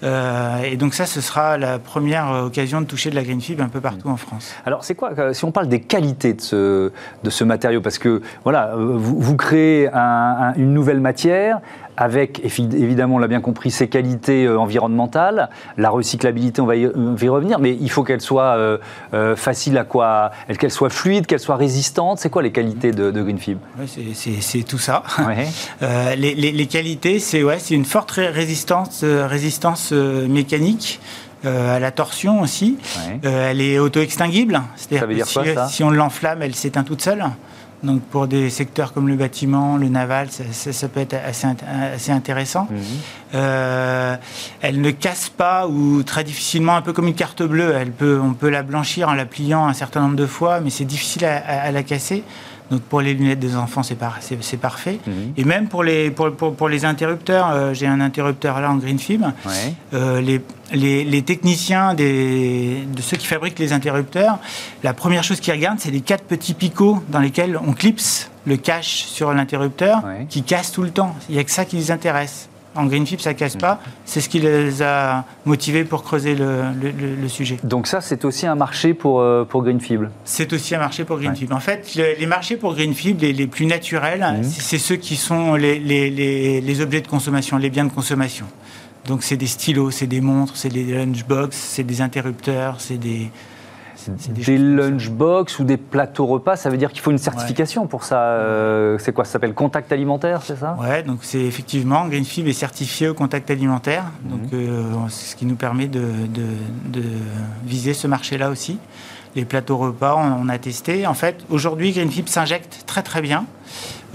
Euh, 0.03 0.61
et 0.63 0.75
donc 0.75 0.93
ça, 0.93 1.05
ce 1.05 1.21
sera 1.21 1.57
la 1.57 1.79
première 1.79 2.29
euh, 2.29 2.41
occasion 2.47 2.81
de 2.81 2.85
toucher 2.85 3.09
de 3.09 3.15
la 3.15 3.23
green 3.23 3.39
fibre 3.39 3.63
un 3.63 3.69
peu 3.69 3.79
partout 3.79 4.09
en 4.09 4.17
France. 4.17 4.51
Alors, 4.65 4.83
c'est 4.83 4.95
quoi, 4.95 5.33
si 5.33 5.45
on 5.45 5.51
parle 5.53 5.69
des 5.69 5.79
qualités 5.79 6.33
de 6.33 6.41
ce, 6.41 6.91
de 7.23 7.29
ce 7.29 7.45
matériau, 7.45 7.79
parce 7.79 7.99
que 7.99 8.21
voilà, 8.43 8.73
vous, 8.75 9.17
vous 9.21 9.35
créez 9.37 9.87
un- 9.93 9.97
un- 9.97 10.53
une 10.55 10.73
nouvelle 10.73 10.99
matière 10.99 11.61
avec, 11.97 12.43
évi- 12.43 12.75
évidemment, 12.75 13.15
on 13.15 13.19
l'a 13.19 13.27
bien 13.27 13.41
compris, 13.41 13.71
ses 13.71 13.87
qualités 13.87 14.45
euh, 14.45 14.57
environnementales, 14.59 15.49
la 15.77 15.89
recyclabilité, 15.89 16.61
on 16.61 16.65
va 16.65 16.75
y, 16.75 16.87
revenir, 16.87 17.59
mais 17.59 17.77
il 17.79 17.89
faut 17.89 18.03
qu'elle 18.03 18.21
soit 18.21 18.55
euh, 18.57 18.77
euh, 19.13 19.35
facile 19.35 19.77
à 19.77 19.83
quoi 19.83 20.31
Qu'elle 20.59 20.71
soit 20.71 20.89
fluide, 20.89 21.25
qu'elle 21.25 21.39
soit 21.39 21.55
résistante. 21.55 22.19
C'est 22.19 22.29
quoi 22.29 22.41
les 22.43 22.51
qualités 22.51 22.91
de, 22.91 23.11
de 23.11 23.21
Greenfib 23.21 23.57
Ouais, 23.79 23.85
c'est- 23.87 24.63
tout 24.67 24.77
ça. 24.77 25.03
Ouais. 25.27 25.47
Euh, 25.81 26.15
les, 26.15 26.33
les- 26.35 26.51
les 26.51 26.67
qualités, 26.67 27.19
c'est 27.19 27.43
ouais, 27.43 27.57
une 27.71 27.85
forte 27.85 28.11
ré- 28.11 28.29
résistance, 28.29 29.01
euh, 29.03 29.27
résistance 29.27 29.89
euh, 29.93 30.27
mécanique. 30.27 30.99
euh, 31.45 31.75
à 31.75 31.79
la 31.79 31.91
torsion 31.91 32.39
aussi. 32.39 32.77
Ouais. 33.07 33.19
Euh, 33.25 33.51
elle 33.51 33.59
est 33.59 33.77
auto-extinguible. 33.77 34.61
C'est-à-dire 34.77 35.25
si, 35.27 35.39
si 35.69 35.83
on 35.83 35.89
l'enflamme, 35.91 36.41
elle 36.41 36.55
s'éteint 36.55 36.83
toute 36.83 37.01
seule. 37.01 37.25
Donc 37.83 38.01
pour 38.03 38.27
des 38.27 38.49
secteurs 38.49 38.93
comme 38.93 39.09
le 39.09 39.15
bâtiment, 39.15 39.75
le 39.77 39.89
naval, 39.89 40.27
ça, 40.31 40.43
ça- 40.51 40.71
ça 40.71 40.87
peut 40.87 41.01
être 41.01 41.15
assez, 41.15 41.45
int- 41.47 41.93
assez 41.95 42.11
intéressant. 42.11 42.67
Mhm. 42.71 42.79
Euh, 43.35 44.15
elle 44.61 44.79
ne 44.79 44.91
casse 44.91 45.29
pas 45.29 45.67
ou 45.67 46.01
très 46.03 46.23
difficilement, 46.23 46.75
un 46.75 46.81
peu 46.81 46.93
comme 46.93 47.07
une 47.07 47.13
carte 47.15 47.43
bleue. 47.43 47.73
Elle 47.77 47.91
peut, 47.91 48.19
on 48.23 48.33
peut 48.33 48.49
la 48.49 48.63
blanchir 48.63 49.09
en 49.09 49.13
la 49.13 49.25
pliant 49.25 49.65
un 49.67 49.73
certain 49.73 50.01
nombre 50.01 50.15
de 50.15 50.25
fois, 50.25 50.59
mais 50.61 50.69
c'est 50.69 50.85
difficile 50.85 51.25
à, 51.25 51.35
à- 51.37 51.59
à 51.67 51.71
la 51.71 51.83
casser. 51.83 52.23
Donc 52.71 52.81
pour 52.81 53.01
les 53.01 53.13
lunettes 53.13 53.39
des 53.39 53.55
enfants, 53.55 53.83
c'est 53.83 53.95
par- 53.95 54.19
parfait. 54.61 54.99
Mhm. 55.05 55.33
Et 55.37 55.43
même 55.43 55.67
pour 55.67 55.83
les, 55.83 56.09
pour, 56.11 56.31
pour- 56.33 56.55
pour 56.55 56.69
les 56.69 56.85
interrupteurs, 56.85 57.51
euh, 57.51 57.73
j'ai 57.73 57.87
un 57.87 57.99
interrupteur 58.01 58.59
là 58.61 58.71
en 58.71 58.75
green 58.77 58.97
fibre. 58.99 59.31
Ouais. 59.45 59.73
Euh, 59.93 60.21
les, 60.21 60.41
les- 60.71 61.03
les 61.03 61.21
techniciens 61.21 61.93
des, 61.93 62.83
de 62.87 63.01
ceux 63.01 63.17
qui 63.17 63.27
fabriquent 63.27 63.59
les 63.59 63.73
interrupteurs, 63.73 64.39
la 64.83 64.93
première 64.93 65.23
chose 65.23 65.39
qu'ils 65.39 65.53
regardent, 65.53 65.79
c'est 65.79 65.91
les 65.91 66.01
quatre 66.01 66.23
petits 66.23 66.53
picots 66.53 67.03
dans 67.09 67.19
lesquels 67.19 67.59
on 67.67 67.73
clipse 67.73 68.29
le 68.45 68.57
cache 68.57 69.03
sur 69.05 69.33
l'interrupteur, 69.33 70.03
Ouais. 70.05 70.25
qui 70.29 70.43
casse 70.43 70.71
tout 70.71 70.83
le 70.83 70.89
temps. 70.91 71.15
Il 71.29 71.35
n'y 71.35 71.41
a 71.41 71.43
que 71.43 71.51
ça 71.51 71.65
qui 71.65 71.75
les 71.77 71.91
intéresse. 71.91 72.49
En 72.75 72.85
green 72.85 73.05
fibre, 73.05 73.21
ça 73.21 73.33
casse 73.33 73.55
pas. 73.55 73.79
C'est 74.05 74.19
ce 74.19 74.29
qui 74.29 74.39
les 74.39 74.81
a 74.81 75.25
motivés 75.45 75.83
pour 75.83 76.03
creuser 76.03 76.33
le, 76.35 76.63
le- 76.81 76.89
le- 76.91 77.15
le 77.21 77.27
sujet. 77.27 77.57
Donc 77.63 77.85
ça, 77.87 78.01
c'est 78.01 78.25
aussi 78.25 78.47
un 78.47 78.55
marché 78.55 78.93
pour, 78.93 79.21
euh, 79.21 79.43
pour 79.45 79.63
Greenfib. 79.63 80.05
C'est 80.25 80.51
aussi 80.53 80.73
un 80.73 80.79
marché 80.79 81.03
pour 81.03 81.17
Green 81.17 81.29
Ouais. 81.31 81.35
Fibre. 81.35 81.55
En 81.55 81.59
fait, 81.59 81.93
le- 81.95 82.15
les 82.19 82.25
marchés 82.25 82.57
pour 82.57 82.73
Green 82.73 82.93
Fibre, 82.93 83.21
les, 83.21 83.31
les 83.33 83.47
plus 83.47 83.65
naturels, 83.67 84.25
Mhm. 84.37 84.43
c'est 84.43 84.79
ceux 84.79 84.95
qui 84.95 85.15
sont 85.15 85.53
les- 85.55 85.79
les 85.79 86.81
objets 86.81 87.01
de 87.01 87.07
consommation, 87.07 87.57
les 87.57 87.69
biens 87.69 87.85
de 87.85 87.91
consommation. 87.91 88.45
Donc, 89.07 89.21
c'est 89.23 89.37
des 89.37 89.47
stylos, 89.47 89.91
c'est 89.91 90.07
des 90.07 90.21
montres, 90.21 90.55
c'est 90.55 90.69
des 90.69 90.83
lunchbox, 90.85 91.55
c'est 91.55 91.83
des 91.83 92.01
interrupteurs, 92.01 92.77
c'est 92.79 92.97
des. 92.97 93.29
Des, 94.29 94.57
lunchbox 94.57 95.59
ou 95.59 95.63
des 95.63 95.77
plateaux 95.77 96.25
repas, 96.25 96.55
ça 96.55 96.69
veut 96.69 96.77
dire 96.77 96.91
qu'il 96.91 97.01
faut 97.01 97.11
une 97.11 97.17
certification 97.17 97.87
pour 97.87 98.03
ça. 98.03 98.19
euh, 98.19 98.97
c'est 98.99 99.11
quoi 99.13 99.25
Ça 99.25 99.33
s'appelle 99.33 99.53
contact 99.53 99.91
alimentaire, 99.91 100.41
c'est 100.43 100.57
ça? 100.57 100.77
Ouais, 100.81 101.03
donc 101.03 101.19
c'est 101.21 101.41
effectivement, 101.41 102.07
Green 102.07 102.25
Fibre 102.25 102.49
est 102.49 102.53
certifié 102.53 103.09
au 103.09 103.13
contact 103.13 103.49
alimentaire. 103.51 104.05
Donc, 104.23 104.51
Mhm. 104.51 104.59
euh, 104.59 104.83
c'est 105.09 105.31
ce 105.31 105.35
qui 105.35 105.45
nous 105.45 105.55
permet 105.55 105.87
de, 105.87 106.01
de- 106.01 106.99
de 106.99 107.03
viser 107.65 107.93
ce 107.93 108.07
marché-là 108.07 108.49
aussi. 108.49 108.79
les 109.35 109.45
plateaux 109.45 109.77
repas, 109.77 110.15
on, 110.15 110.47
a 110.47 110.59
testé. 110.59 111.07
En 111.07 111.15
fait, 111.15 111.43
aujourd'hui, 111.49 111.91
Greenfib 111.91 112.27
s'injecte 112.27 112.83
très 112.85 113.01
très 113.01 113.19
bien. 113.19 113.45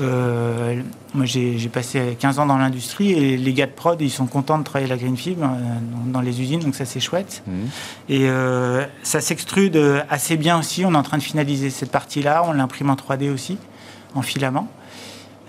Euh, 0.00 0.80
moi, 1.14 1.24
j'ai 1.26 1.68
passé 1.68 2.16
15 2.18 2.38
ans 2.38 2.46
dans 2.46 2.58
l'industrie 2.58 3.12
et 3.12 3.36
les 3.36 3.52
gars 3.52 3.66
de 3.66 3.72
prod, 3.72 4.00
ils 4.00 4.10
sont 4.10 4.26
contents 4.26 4.58
de 4.58 4.64
travailler 4.64 4.88
la 4.88 4.96
Greenfib 4.96 5.42
euh, 5.42 5.46
dans, 6.06 6.20
les 6.20 6.40
usines, 6.40 6.60
donc 6.60 6.74
ça 6.74 6.84
c'est 6.84 7.00
chouette. 7.00 7.42
Mmh. 7.46 7.52
Et 8.08 8.28
euh, 8.28 8.84
ça 9.02 9.20
s'extrude 9.20 9.80
assez 10.08 10.36
bien 10.36 10.58
aussi. 10.58 10.84
On 10.84 10.92
est 10.92 10.96
en 10.96 11.02
train 11.02 11.18
de 11.18 11.22
finaliser 11.22 11.70
cette 11.70 11.90
partie-là. 11.90 12.42
On 12.46 12.52
l'imprime 12.52 12.90
en 12.90 12.94
3D 12.94 13.30
aussi, 13.30 13.58
en 14.14 14.22
filament. 14.22 14.68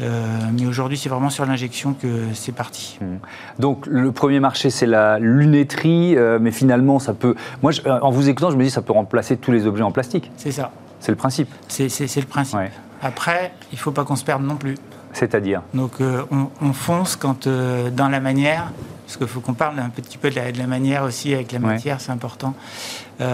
Euh, 0.01 0.39
mais 0.53 0.65
aujourd'hui, 0.65 0.97
c'est 0.97 1.09
vraiment 1.09 1.29
sur 1.29 1.45
l'injection 1.45 1.93
que 1.93 2.07
c'est 2.33 2.53
parti. 2.53 2.97
Hmm. 3.01 3.17
Donc, 3.59 3.85
le 3.85 4.11
premier 4.11 4.39
marché, 4.39 4.69
c'est 4.69 4.85
la 4.85 5.19
lunetterie, 5.19 6.15
euh, 6.15 6.39
mais 6.41 6.51
finalement, 6.51 6.99
ça 6.99 7.13
peut. 7.13 7.35
Moi, 7.61 7.73
en 7.85 8.09
vous 8.09 8.29
écoutant, 8.29 8.51
je 8.51 8.55
me 8.55 8.63
dis, 8.63 8.69
ça 8.69 8.81
peut 8.81 8.93
remplacer 8.93 9.37
tous 9.37 9.51
les 9.51 9.65
objets 9.65 9.83
en 9.83 9.91
plastique. 9.91 10.31
C'est 10.37 10.51
ça. 10.51 10.71
C'est 10.99 11.11
le 11.11 11.17
principe. 11.17 11.49
C'est 11.67 11.87
le 11.87 12.25
principe. 12.25 12.59
Après, 13.01 13.53
il 13.71 13.75
ne 13.75 13.79
faut 13.79 13.91
pas 13.91 14.03
qu'on 14.03 14.15
se 14.15 14.25
perde 14.25 14.43
non 14.43 14.55
plus. 14.55 14.75
C'est-à-dire 15.13 15.61
Donc, 15.73 15.93
on, 16.01 16.73
fonce 16.73 17.15
quand, 17.15 17.47
dans 17.47 18.09
la 18.09 18.19
manière, 18.19 18.71
parce 19.05 19.17
qu'il 19.17 19.27
faut 19.27 19.39
qu'on 19.39 19.55
parle 19.55 19.79
un 19.79 19.89
petit 19.89 20.19
peu 20.19 20.29
de 20.29 20.35
la, 20.35 20.67
manière 20.67 21.03
aussi 21.03 21.33
avec 21.33 21.51
la 21.51 21.59
matière, 21.59 21.99
c'est 21.99 22.11
important. 22.11 22.53
on, 23.19 23.25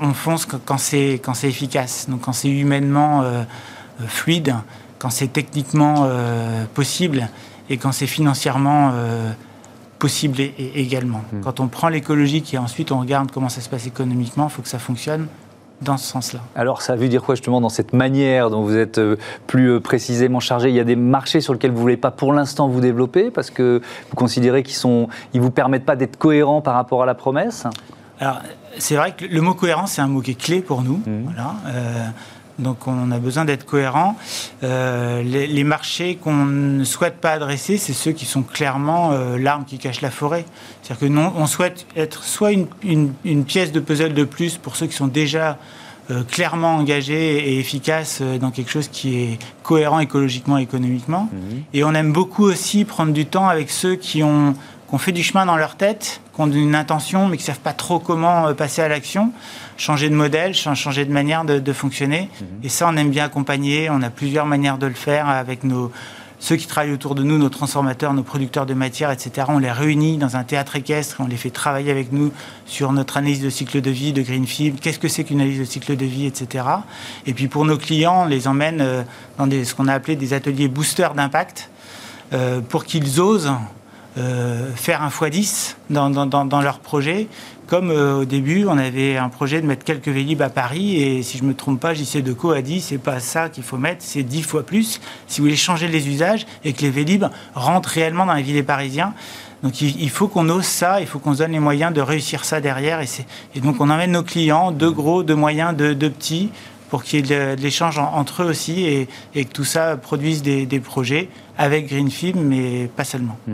on, 0.00 0.12
fonce 0.14 0.44
quand 0.46 0.78
c'est 0.78 1.20
efficace, 1.44 2.08
donc 2.08 2.22
quand 2.22 2.32
c'est 2.32 2.50
humainement 2.50 3.22
fluide 4.06 4.56
quand 4.98 5.10
c'est 5.10 5.32
techniquement 5.32 6.04
euh, 6.04 6.64
possible 6.74 7.28
et 7.70 7.76
quand 7.76 7.92
c'est 7.92 8.06
financièrement 8.06 8.90
euh, 8.92 9.30
possible 9.98 10.40
également. 10.58 11.22
Hmm. 11.32 11.40
Quand 11.42 11.60
on 11.60 11.68
prend 11.68 11.88
l'écologique 11.88 12.54
et 12.54 12.58
ensuite 12.58 12.92
on 12.92 13.00
regarde 13.00 13.30
comment 13.30 13.48
ça 13.48 13.60
se 13.60 13.68
passe 13.68 13.86
économiquement, 13.86 14.48
il 14.48 14.50
faut 14.50 14.62
que 14.62 14.68
ça 14.68 14.78
fonctionne 14.78 15.26
dans 15.80 15.96
ce 15.96 16.06
sens-là. 16.06 16.40
Alors 16.54 16.82
ça 16.82 16.96
veut 16.96 17.08
dire 17.08 17.22
quoi 17.22 17.34
justement 17.34 17.60
dans 17.60 17.68
cette 17.68 17.92
manière 17.92 18.50
dont 18.50 18.62
vous 18.62 18.76
êtes 18.76 18.98
euh, 18.98 19.16
plus 19.46 19.80
précisément 19.80 20.40
chargé? 20.40 20.70
Il 20.70 20.74
y 20.74 20.80
a 20.80 20.84
des 20.84 20.96
marchés 20.96 21.40
sur 21.40 21.52
lesquels 21.52 21.70
vous 21.70 21.78
ne 21.78 21.82
voulez 21.82 21.96
pas 21.96 22.10
pour 22.10 22.32
l'instant 22.32 22.68
vous 22.68 22.80
développer? 22.80 23.30
Parce 23.30 23.50
que 23.50 23.80
vous 24.10 24.16
considérez 24.16 24.62
qu'ils 24.62 24.90
ne 24.90 25.06
ils 25.34 25.40
vous 25.40 25.50
permettent 25.50 25.86
pas 25.86 25.96
d'être 25.96 26.16
cohérents 26.16 26.60
par 26.60 26.74
rapport 26.74 27.02
à 27.02 27.06
la 27.06 27.14
promesse? 27.14 27.66
Alors 28.20 28.40
c'est 28.78 28.96
vrai 28.96 29.12
que 29.12 29.24
le 29.24 29.40
mot 29.40 29.54
cohérent 29.54 29.86
c'est 29.86 30.00
un 30.00 30.08
mot 30.08 30.20
qui 30.20 30.32
est 30.32 30.40
clé 30.40 30.60
pour 30.60 30.82
nous. 30.82 31.00
Hmm. 31.06 31.24
Voilà. 31.24 31.54
Donc 32.58 32.86
on 32.86 33.10
a 33.10 33.18
besoin 33.18 33.44
d'être 33.44 33.64
cohérent. 33.64 34.16
Euh, 34.64 35.22
les, 35.22 35.64
marchés 35.64 36.16
qu'on 36.16 36.44
ne 36.44 36.84
souhaite 36.84 37.18
pas 37.18 37.32
adresser, 37.32 37.76
c'est 37.76 37.92
ceux 37.92 38.12
qui 38.12 38.24
sont 38.24 38.42
clairement 38.42 39.12
euh, 39.12 39.38
l'arme 39.38 39.64
qui 39.64 39.78
cache 39.78 40.00
la 40.00 40.10
forêt. 40.10 40.44
C'est-à-dire 40.82 41.08
que 41.08 41.12
non, 41.12 41.32
on 41.36 41.46
souhaite 41.46 41.86
être 41.96 42.24
soit 42.24 42.52
une, 42.52 43.44
pièce 43.44 43.70
de 43.72 43.80
puzzle 43.80 44.14
de 44.14 44.24
plus 44.24 44.56
pour 44.56 44.76
ceux 44.76 44.86
qui 44.86 44.94
sont 44.94 45.06
déjà 45.06 45.58
euh, 46.10 46.22
clairement 46.24 46.76
engagés 46.76 47.50
et 47.50 47.58
efficaces 47.58 48.22
dans 48.22 48.50
quelque 48.50 48.70
chose 48.70 48.88
qui 48.88 49.18
est 49.18 49.38
cohérent 49.62 50.00
écologiquement 50.00 50.58
et 50.58 50.62
économiquement. 50.62 51.28
Mhm. 51.32 51.62
Et 51.74 51.84
on 51.84 51.94
aime 51.94 52.12
beaucoup 52.12 52.44
aussi 52.44 52.84
prendre 52.84 53.12
du 53.12 53.26
temps 53.26 53.48
avec 53.48 53.70
ceux 53.70 53.94
qui 53.94 54.22
ont 54.22 54.54
qu'on 54.88 54.98
fait 54.98 55.12
du 55.12 55.22
chemin 55.22 55.46
dans 55.46 55.56
leur 55.56 55.76
tête, 55.76 56.20
qui 56.34 56.40
ont 56.40 56.50
une 56.50 56.74
intention, 56.74 57.28
mais 57.28 57.36
qui 57.36 57.42
ne 57.42 57.48
savent 57.48 57.60
pas 57.60 57.74
trop 57.74 57.98
comment 57.98 58.48
euh, 58.48 58.54
passer 58.54 58.82
à 58.82 58.88
l'action, 58.88 59.32
changer 59.76 60.08
de 60.08 60.14
modèle, 60.14 60.54
changer 60.54 61.04
de 61.04 61.12
manière 61.12 61.44
de, 61.44 61.72
fonctionner. 61.72 62.30
Mhm. 62.40 62.46
Et 62.64 62.68
ça, 62.68 62.88
on 62.88 62.96
aime 62.96 63.10
bien 63.10 63.24
accompagner. 63.24 63.90
On 63.90 64.02
a 64.02 64.10
plusieurs 64.10 64.46
manières 64.46 64.78
de 64.78 64.86
le 64.86 64.94
faire 64.94 65.28
avec 65.28 65.62
nos, 65.62 65.92
ceux 66.38 66.56
qui 66.56 66.66
travaillent 66.66 66.92
autour 66.92 67.14
de 67.14 67.22
nous, 67.22 67.36
nos 67.36 67.50
transformateurs, 67.50 68.14
nos 68.14 68.22
producteurs 68.22 68.64
de 68.64 68.72
matière, 68.74 69.10
etc. 69.10 69.46
On 69.48 69.58
les 69.58 69.70
réunit 69.70 70.16
dans 70.16 70.36
un 70.36 70.44
théâtre 70.44 70.76
équestre, 70.76 71.16
on 71.18 71.26
les 71.26 71.36
fait 71.36 71.50
travailler 71.50 71.90
avec 71.90 72.12
nous 72.12 72.32
sur 72.64 72.92
notre 72.92 73.18
analyse 73.18 73.42
de 73.42 73.50
cycle 73.50 73.80
de 73.80 73.90
vie 73.90 74.12
de 74.12 74.22
Greenfield, 74.22 74.80
qu'est-ce 74.80 74.98
que 74.98 75.08
c'est 75.08 75.24
qu'une 75.24 75.40
analyse 75.40 75.58
de 75.58 75.64
cycle 75.64 75.96
de 75.96 76.06
vie, 76.06 76.26
etc. 76.26 76.64
Et 77.26 77.34
puis 77.34 77.48
pour 77.48 77.64
nos 77.64 77.76
clients, 77.76 78.22
on 78.22 78.26
les 78.26 78.48
emmène 78.48 78.80
euh, 78.80 79.02
dans 79.36 79.46
des, 79.46 79.64
ce 79.64 79.74
qu'on 79.74 79.88
a 79.88 79.94
appelé 79.94 80.16
des 80.16 80.32
ateliers 80.32 80.68
boosters 80.68 81.14
d'impact 81.14 81.70
euh, 82.32 82.60
pour 82.60 82.84
qu'ils 82.84 83.20
osent 83.20 83.52
euh, 84.18 84.74
faire 84.74 85.02
un 85.02 85.08
x10 85.08 85.76
dans, 85.90 86.10
dans, 86.10 86.60
leur 86.60 86.80
projet. 86.80 87.28
Comme 87.68 87.90
euh, 87.90 88.20
au 88.20 88.24
début, 88.24 88.66
on 88.66 88.76
avait 88.76 89.16
un 89.16 89.28
projet 89.28 89.60
de 89.60 89.66
mettre 89.66 89.84
quelques 89.84 90.08
Vélib 90.08 90.42
à 90.42 90.48
Paris, 90.48 91.00
et 91.00 91.22
si 91.22 91.38
je 91.38 91.44
ne 91.44 91.48
me 91.48 91.54
trompe 91.54 91.78
pas, 91.78 91.94
de 91.94 92.32
Co 92.32 92.50
a 92.50 92.62
dit 92.62 92.80
c'est 92.80 92.98
pas 92.98 93.20
ça 93.20 93.48
qu'il 93.48 93.62
faut 93.62 93.76
mettre, 93.76 94.02
c'est 94.04 94.24
10 94.24 94.42
fois 94.42 94.64
plus. 94.64 95.00
Si 95.28 95.40
vous 95.40 95.44
voulez 95.44 95.56
changer 95.56 95.86
les 95.86 96.08
usages 96.08 96.46
et 96.64 96.72
que 96.72 96.82
les 96.82 96.90
Vélib 96.90 97.26
rentrent 97.54 97.90
réellement 97.90 98.26
dans 98.26 98.34
les 98.34 98.42
villes 98.42 98.64
Parisiens, 98.64 99.14
donc 99.62 99.80
il, 99.80 100.10
faut 100.10 100.26
qu'on 100.26 100.48
ose 100.48 100.64
ça, 100.64 101.00
il 101.00 101.06
faut 101.06 101.18
qu'on 101.18 101.34
se 101.34 101.38
donne 101.38 101.52
les 101.52 101.60
moyens 101.60 101.92
de 101.92 102.00
réussir 102.00 102.44
ça 102.44 102.60
derrière. 102.60 103.00
Et, 103.00 103.60
donc 103.60 103.76
on 103.80 103.90
emmène 103.90 104.12
nos 104.12 104.22
clients, 104.22 104.72
de 104.72 104.88
gros, 104.88 105.22
de 105.22 105.34
moyens, 105.34 105.76
de, 105.76 105.92
petits, 106.08 106.50
pour 106.90 107.04
qu'il 107.04 107.26
y 107.26 107.32
ait 107.32 107.56
de 107.56 107.62
l'échange 107.62 107.98
entre 107.98 108.42
eux 108.42 108.46
aussi 108.46 108.84
et, 109.34 109.44
que 109.44 109.52
tout 109.52 109.64
ça 109.64 109.96
produise 109.96 110.42
des 110.42 110.80
projets 110.80 111.28
avec 111.58 111.88
Greenfield, 111.88 112.40
mais 112.40 112.88
pas 112.96 113.02
seulement. 113.02 113.36
Mmh. 113.48 113.52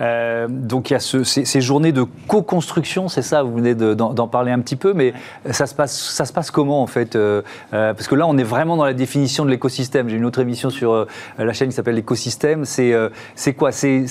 Euh, 0.00 0.46
donc 0.48 0.88
il 0.88 0.94
y 0.94 0.96
a 0.96 1.00
ces, 1.00 1.60
journées 1.60 1.92
de 1.92 2.04
co-construction, 2.26 3.08
c'est 3.08 3.22
ça, 3.22 3.42
vous 3.42 3.54
venez 3.54 3.74
d'en 3.74 4.26
parler 4.26 4.50
un 4.50 4.60
petit 4.60 4.76
peu, 4.76 4.94
mais 4.94 5.12
ça, 5.50 5.66
se 5.66 5.74
passe, 5.74 5.96
ça 5.96 6.24
se 6.24 6.32
passe 6.32 6.50
comment 6.50 6.82
en 6.82 6.86
fait 6.86 7.14
euh, 7.14 7.42
euh, 7.74 7.92
Parce 7.92 8.08
que 8.08 8.14
là, 8.14 8.26
on 8.26 8.38
est 8.38 8.42
vraiment 8.42 8.78
dans 8.78 8.86
la 8.86 8.94
définition 8.94 9.44
de 9.44 9.50
l'écosystème. 9.50 10.08
J'ai 10.08 10.16
une 10.16 10.24
autre 10.24 10.40
émission 10.40 10.70
sur 10.70 11.06
la 11.38 11.52
chaîne 11.52 11.68
qui 11.68 11.74
s'appelle 11.74 11.94
l'écosystème. 11.94 12.64
C'est 12.64 13.54
quoi? 13.56 13.70
C'est 13.70 14.06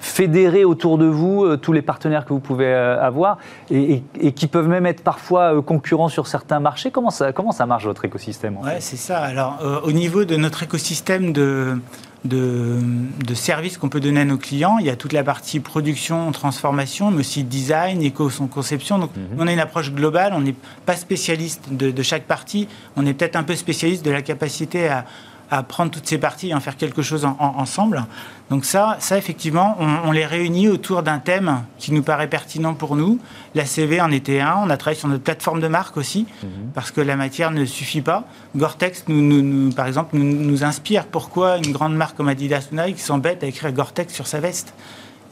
fédérer 0.00 0.64
autour 0.64 0.96
de 0.96 1.04
vous 1.04 1.56
tous 1.58 1.72
les 1.72 1.82
partenaires 1.82 2.24
que 2.24 2.32
vous 2.32 2.40
pouvez 2.40 2.72
avoir 2.72 3.36
et, 3.70 4.02
qui 4.32 4.46
peuvent 4.46 4.68
même 4.68 4.86
être 4.86 5.02
parfois 5.02 5.60
concurrents 5.62 6.08
sur 6.08 6.26
certains 6.26 6.60
marchés. 6.60 6.90
Comment 6.90 7.10
ça, 7.10 7.32
comment 7.32 7.52
ça 7.52 7.66
marche 7.66 7.84
votre 7.84 8.06
écosystème 8.06 8.56
Oui, 8.62 8.72
c'est 8.78 8.96
ça. 8.96 9.18
Alors, 9.18 9.58
au 9.84 9.92
niveau 9.92 10.24
de 10.24 10.36
notre 10.36 10.62
écosystème 10.62 11.34
de 11.34 11.76
de, 12.24 13.34
services 13.34 13.78
qu'on 13.78 13.88
peut 13.88 14.00
donner 14.00 14.20
à 14.20 14.24
nos 14.24 14.36
clients. 14.36 14.78
Il 14.78 14.86
y 14.86 14.90
a 14.90 14.96
toute 14.96 15.12
la 15.12 15.24
partie 15.24 15.60
production, 15.60 16.30
transformation, 16.32 17.10
mais 17.10 17.20
aussi 17.20 17.44
design, 17.44 18.02
éco-conception. 18.02 18.98
Donc, 18.98 19.10
mhm. 19.16 19.38
on 19.38 19.46
a 19.46 19.52
une 19.52 19.60
approche 19.60 19.92
globale. 19.92 20.32
On 20.34 20.40
n'est 20.40 20.54
pas 20.84 20.96
spécialiste 20.96 21.72
de, 21.72 22.02
chaque 22.02 22.24
partie. 22.24 22.68
On 22.96 23.06
est 23.06 23.14
peut-être 23.14 23.36
un 23.36 23.42
peu 23.42 23.56
spécialiste 23.56 24.04
de 24.04 24.10
la 24.10 24.22
capacité 24.22 24.88
à, 24.88 25.06
à 25.50 25.62
prendre 25.62 25.90
toutes 25.90 26.06
ces 26.06 26.18
parties 26.18 26.50
et 26.50 26.54
en 26.54 26.60
faire 26.60 26.76
quelque 26.76 27.02
chose 27.02 27.26
ensemble. 27.38 28.04
Donc 28.50 28.64
ça, 28.64 28.96
ça 28.98 29.16
effectivement, 29.16 29.76
on, 29.78 30.10
les 30.10 30.26
réunit 30.26 30.68
autour 30.68 31.02
d'un 31.02 31.18
thème 31.18 31.62
qui 31.78 31.92
nous 31.92 32.02
paraît 32.02 32.28
pertinent 32.28 32.74
pour 32.74 32.96
nous. 32.96 33.18
La 33.54 33.64
CV 33.64 34.00
en 34.00 34.10
était 34.10 34.40
un. 34.40 34.56
On 34.64 34.70
a 34.70 34.76
travaillé 34.76 34.98
sur 34.98 35.08
notre 35.08 35.22
plateforme 35.22 35.60
de 35.60 35.68
marque 35.68 35.96
aussi, 35.96 36.26
mhm. 36.42 36.70
parce 36.74 36.90
que 36.90 37.00
la 37.00 37.16
matière 37.16 37.50
ne 37.50 37.64
suffit 37.64 38.00
pas. 38.00 38.24
Gore-Tex, 38.56 39.04
nous, 39.08 39.72
par 39.72 39.86
exemple, 39.86 40.16
nous, 40.16 40.64
inspire. 40.64 41.06
Pourquoi 41.06 41.58
une 41.58 41.72
grande 41.72 41.94
marque 41.94 42.16
comme 42.16 42.28
Adidas 42.28 42.68
ou 42.72 42.76
Nike 42.76 42.98
s'embête 42.98 43.44
à 43.44 43.46
écrire 43.46 43.72
Gore-Tex 43.72 44.12
sur 44.12 44.26
sa 44.26 44.40
veste? 44.40 44.74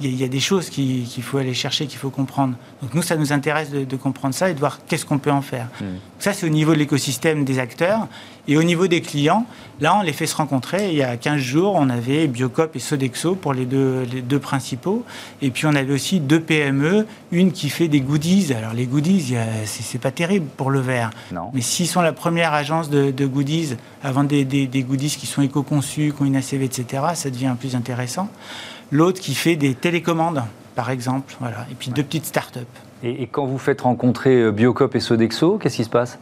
Il 0.00 0.14
y, 0.14 0.22
a 0.22 0.28
des 0.28 0.40
choses 0.40 0.70
qu'il 0.70 1.22
faut 1.22 1.38
aller 1.38 1.54
chercher, 1.54 1.86
qu'il 1.86 1.98
faut 1.98 2.10
comprendre. 2.10 2.54
Donc 2.82 2.94
nous, 2.94 3.02
ça 3.02 3.16
nous 3.16 3.32
intéresse 3.32 3.70
de, 3.70 3.96
comprendre 3.96 4.34
ça 4.34 4.48
et 4.48 4.54
de 4.54 4.58
voir 4.58 4.78
qu'est-ce 4.86 5.04
qu'on 5.04 5.18
peut 5.18 5.32
en 5.32 5.42
faire. 5.42 5.66
Hmm. 5.80 5.96
Ça, 6.20 6.32
c'est 6.32 6.46
au 6.46 6.50
niveau 6.50 6.72
de 6.72 6.78
l'écosystème 6.78 7.44
des 7.44 7.58
acteurs. 7.58 8.06
Et 8.46 8.56
au 8.56 8.62
niveau 8.62 8.86
des 8.86 9.02
clients, 9.02 9.44
là, 9.80 9.94
on 9.98 10.02
les 10.02 10.14
fait 10.14 10.26
se 10.26 10.34
rencontrer. 10.34 10.88
Il 10.88 10.96
y 10.96 11.02
a 11.02 11.16
15 11.16 11.38
jours, 11.38 11.74
on 11.74 11.90
avait 11.90 12.28
Biocop 12.28 12.74
et 12.76 12.78
Sodexo 12.78 13.34
pour 13.34 13.52
les 13.52 13.66
deux, 13.66 14.06
les 14.10 14.22
deux 14.22 14.38
principaux. 14.38 15.04
Et 15.42 15.50
puis, 15.50 15.66
on 15.66 15.74
avait 15.74 15.92
aussi 15.92 16.18
deux 16.18 16.40
PME, 16.40 17.06
une 17.30 17.52
qui 17.52 17.68
fait 17.68 17.88
des 17.88 18.00
goodies. 18.00 18.54
Alors, 18.54 18.72
les 18.72 18.86
goodies, 18.86 19.34
c'est 19.66 20.00
pas 20.00 20.12
terrible 20.12 20.46
pour 20.56 20.70
le 20.70 20.80
verre. 20.80 21.10
Non. 21.30 21.50
Mais 21.52 21.60
s'ils 21.60 21.88
sont 21.88 22.00
la 22.00 22.12
première 22.12 22.54
agence 22.54 22.88
de, 22.88 23.26
goodies 23.26 23.76
vendre 24.02 24.28
des, 24.28 24.44
des, 24.44 24.82
goodies 24.82 25.10
qui 25.10 25.26
sont 25.26 25.42
éco-conçus, 25.42 26.14
qui 26.16 26.22
ont 26.22 26.24
une 26.24 26.36
ACV, 26.36 26.64
etc., 26.64 27.02
ça 27.14 27.28
devient 27.28 27.54
plus 27.58 27.76
intéressant 27.76 28.30
l'autre 28.90 29.20
qui 29.20 29.34
fait 29.34 29.56
des 29.56 29.74
télécommandes, 29.74 30.42
par 30.74 30.90
exemple, 30.90 31.34
voilà, 31.40 31.66
et 31.70 31.74
puis 31.74 31.90
deux 31.90 32.02
petites 32.02 32.26
start-up. 32.26 32.68
Et, 33.02 33.28
quand 33.28 33.46
vous 33.46 33.58
faites 33.58 33.82
rencontrer 33.82 34.36
euh, 34.36 34.50
Biocop 34.50 34.94
et 34.96 35.00
Sodexo, 35.00 35.58
qu'est-ce 35.58 35.76
qui 35.76 35.84
se 35.84 35.90
passe? 35.90 36.18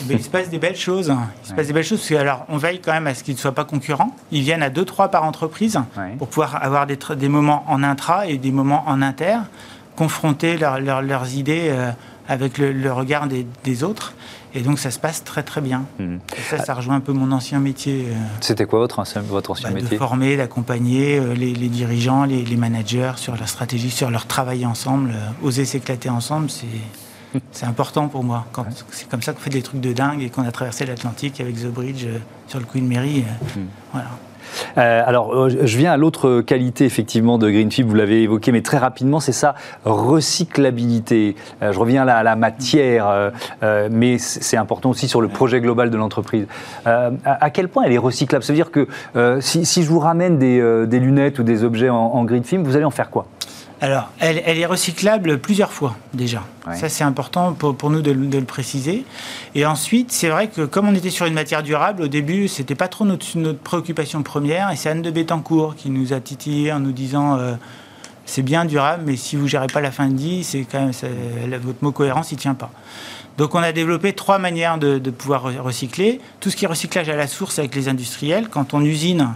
Eh 0.00 0.04
ben, 0.04 0.16
il 0.16 0.22
se 0.22 0.30
passe 0.30 0.48
des 0.48 0.58
belles 0.58 0.76
choses. 0.76 1.12
Il 1.44 1.48
se 1.48 1.54
passe 1.54 1.66
des 1.66 1.72
belles 1.72 1.84
choses 1.84 1.98
parce 1.98 2.08
que, 2.08 2.14
alors, 2.14 2.44
on 2.48 2.56
veille 2.56 2.80
quand 2.80 2.92
même 2.92 3.08
à 3.08 3.14
ce 3.14 3.24
qu'ils 3.24 3.34
ne 3.34 3.38
soient 3.38 3.52
pas 3.52 3.64
concurrents. 3.64 4.14
Ils 4.30 4.42
viennent 4.42 4.62
à 4.62 4.70
deux, 4.70 4.84
trois 4.84 5.08
par 5.08 5.24
entreprise 5.24 5.78
pour 6.18 6.28
pouvoir 6.28 6.62
avoir 6.62 6.86
des, 6.86 6.96
des, 7.16 7.28
moments 7.28 7.64
en 7.66 7.82
intra 7.82 8.26
et 8.26 8.38
des 8.38 8.52
moments 8.52 8.84
en 8.86 9.02
inter, 9.02 9.38
confronter 9.96 10.56
leurs 10.56 11.34
idées 11.34 11.68
euh, 11.70 11.90
avec 12.30 12.58
le, 12.58 12.92
regard 12.92 13.26
des, 13.26 13.84
autres. 13.84 14.14
Et 14.54 14.60
donc 14.60 14.78
ça 14.78 14.90
se 14.90 14.98
passe 14.98 15.24
très 15.24 15.42
très 15.42 15.60
bien. 15.60 15.84
Hmm. 15.98 16.18
ça, 16.48 16.58
ça 16.58 16.74
rejoint 16.74 16.94
un 16.94 17.00
peu 17.00 17.12
mon 17.12 17.32
ancien 17.32 17.58
métier. 17.58 18.06
Euh, 18.08 18.14
C'était 18.40 18.66
quoi 18.66 18.78
votre 18.78 19.00
ancien, 19.00 19.20
votre 19.20 19.50
ancien 19.50 19.70
bah, 19.70 19.74
métier? 19.76 19.90
De 19.90 19.96
former, 19.96 20.36
d'accompagner 20.36 21.18
euh, 21.18 21.34
les, 21.34 21.52
dirigeants, 21.52 22.24
les, 22.24 22.56
managers 22.56 23.12
sur 23.16 23.36
leur 23.36 23.48
stratégie, 23.48 23.90
sur 23.90 24.10
leur 24.10 24.26
travail 24.26 24.64
ensemble, 24.64 25.10
euh, 25.10 25.46
oser 25.46 25.64
s'éclater 25.64 26.08
ensemble, 26.08 26.48
c'est... 26.50 26.66
C'est 27.52 27.66
important 27.66 28.08
pour 28.08 28.24
moi. 28.24 28.44
C'est 28.90 29.08
comme 29.08 29.22
ça 29.22 29.32
qu'on 29.32 29.38
fait 29.38 29.50
des 29.50 29.62
trucs 29.62 29.80
de 29.80 29.92
dingue 29.92 30.20
et 30.20 30.30
qu'on 30.30 30.42
a 30.42 30.50
traversé 30.50 30.84
l'Atlantique 30.84 31.40
avec 31.40 31.54
The 31.54 31.68
Bridge 31.68 32.04
sur 32.48 32.58
le 32.58 32.64
Queen 32.64 32.88
Mary. 32.88 33.22
Hmm. 33.54 33.66
Voilà. 33.92 34.08
Euh, 34.78 35.02
alors, 35.04 35.34
euh, 35.34 35.50
je 35.62 35.78
viens 35.78 35.92
à 35.92 35.96
l'autre 35.96 36.40
qualité 36.40 36.84
effectivement 36.84 37.38
de 37.38 37.50
Greenfield, 37.50 37.88
vous 37.88 37.94
l'avez 37.94 38.22
évoqué, 38.22 38.52
mais 38.52 38.62
très 38.62 38.78
rapidement, 38.78 39.20
c'est 39.20 39.32
sa 39.32 39.54
recyclabilité. 39.84 41.36
Euh, 41.62 41.72
je 41.72 41.78
reviens 41.78 42.04
là 42.04 42.16
à 42.16 42.22
la 42.22 42.36
matière, 42.36 43.30
mais 43.90 44.18
c'est 44.18 44.56
important 44.56 44.90
aussi 44.90 45.08
sur 45.08 45.20
le 45.20 45.28
projet 45.28 45.60
global 45.60 45.90
de 45.90 45.96
l'entreprise. 45.96 46.46
À, 46.84 47.50
quel 47.50 47.68
point 47.68 47.84
elle 47.84 47.92
est 47.92 47.98
recyclable? 47.98 48.44
Ça 48.44 48.52
veut 48.52 48.56
dire 48.56 48.70
que 48.70 48.88
si, 49.40 49.82
je 49.82 49.88
vous 49.88 49.98
ramène 49.98 50.38
des, 50.38 50.98
lunettes 50.98 51.38
ou 51.38 51.42
des 51.42 51.64
objets 51.64 51.88
en, 51.88 51.96
en 51.96 52.24
vous 52.24 52.76
allez 52.76 52.84
en 52.84 52.90
faire 52.90 53.10
quoi? 53.10 53.26
Alors, 53.82 54.10
elle, 54.18 54.36
est 54.36 54.66
recyclable 54.66 55.38
plusieurs 55.38 55.72
fois 55.72 55.96
déjà. 56.12 56.42
Ça, 56.74 56.90
c'est 56.90 57.04
important 57.04 57.54
pour, 57.54 57.88
nous 57.88 58.02
de, 58.02 58.12
le 58.12 58.44
préciser. 58.44 59.06
Et 59.54 59.64
ensuite, 59.64 60.12
c'est 60.12 60.28
vrai 60.28 60.48
que 60.48 60.66
comme 60.66 60.86
on 60.86 60.94
était 60.94 61.08
sur 61.08 61.24
une 61.24 61.32
matière 61.32 61.62
durable, 61.62 62.02
au 62.02 62.08
début, 62.08 62.46
c'était 62.46 62.74
pas 62.74 62.88
trop 62.88 63.06
notre, 63.06 63.52
préoccupation 63.52 64.22
première. 64.22 64.70
Et 64.70 64.76
c'est 64.76 64.90
Anne 64.90 65.00
de 65.00 65.10
Bétancourt 65.10 65.76
qui 65.76 65.88
nous 65.88 66.12
a 66.12 66.20
titillé 66.20 66.72
en 66.72 66.80
nous 66.80 66.92
disant 66.92 67.38
euh, 67.38 67.54
c'est 68.26 68.42
bien 68.42 68.66
durable, 68.66 69.04
mais 69.06 69.16
si 69.16 69.36
vous 69.36 69.48
gérez 69.48 69.68
pas 69.68 69.80
la 69.80 69.90
fin 69.90 70.08
de 70.08 70.18
vie, 70.18 70.44
c'est 70.44 70.66
quand 70.70 70.80
même 70.80 70.92
votre 71.62 71.82
mot 71.82 71.90
cohérence, 71.90 72.32
il 72.32 72.36
tient 72.36 72.54
pas. 72.54 72.70
Donc, 73.38 73.54
on 73.54 73.60
a 73.60 73.72
développé 73.72 74.12
trois 74.12 74.38
manières 74.38 74.76
de, 74.76 74.98
de 74.98 75.10
pouvoir 75.10 75.44
recycler. 75.64 76.20
Tout 76.40 76.50
ce 76.50 76.56
qui 76.56 76.66
est 76.66 76.68
recyclage 76.68 77.08
à 77.08 77.16
la 77.16 77.26
source 77.26 77.58
avec 77.58 77.74
les 77.74 77.88
industriels, 77.88 78.48
quand 78.50 78.74
on 78.74 78.84
usine 78.84 79.34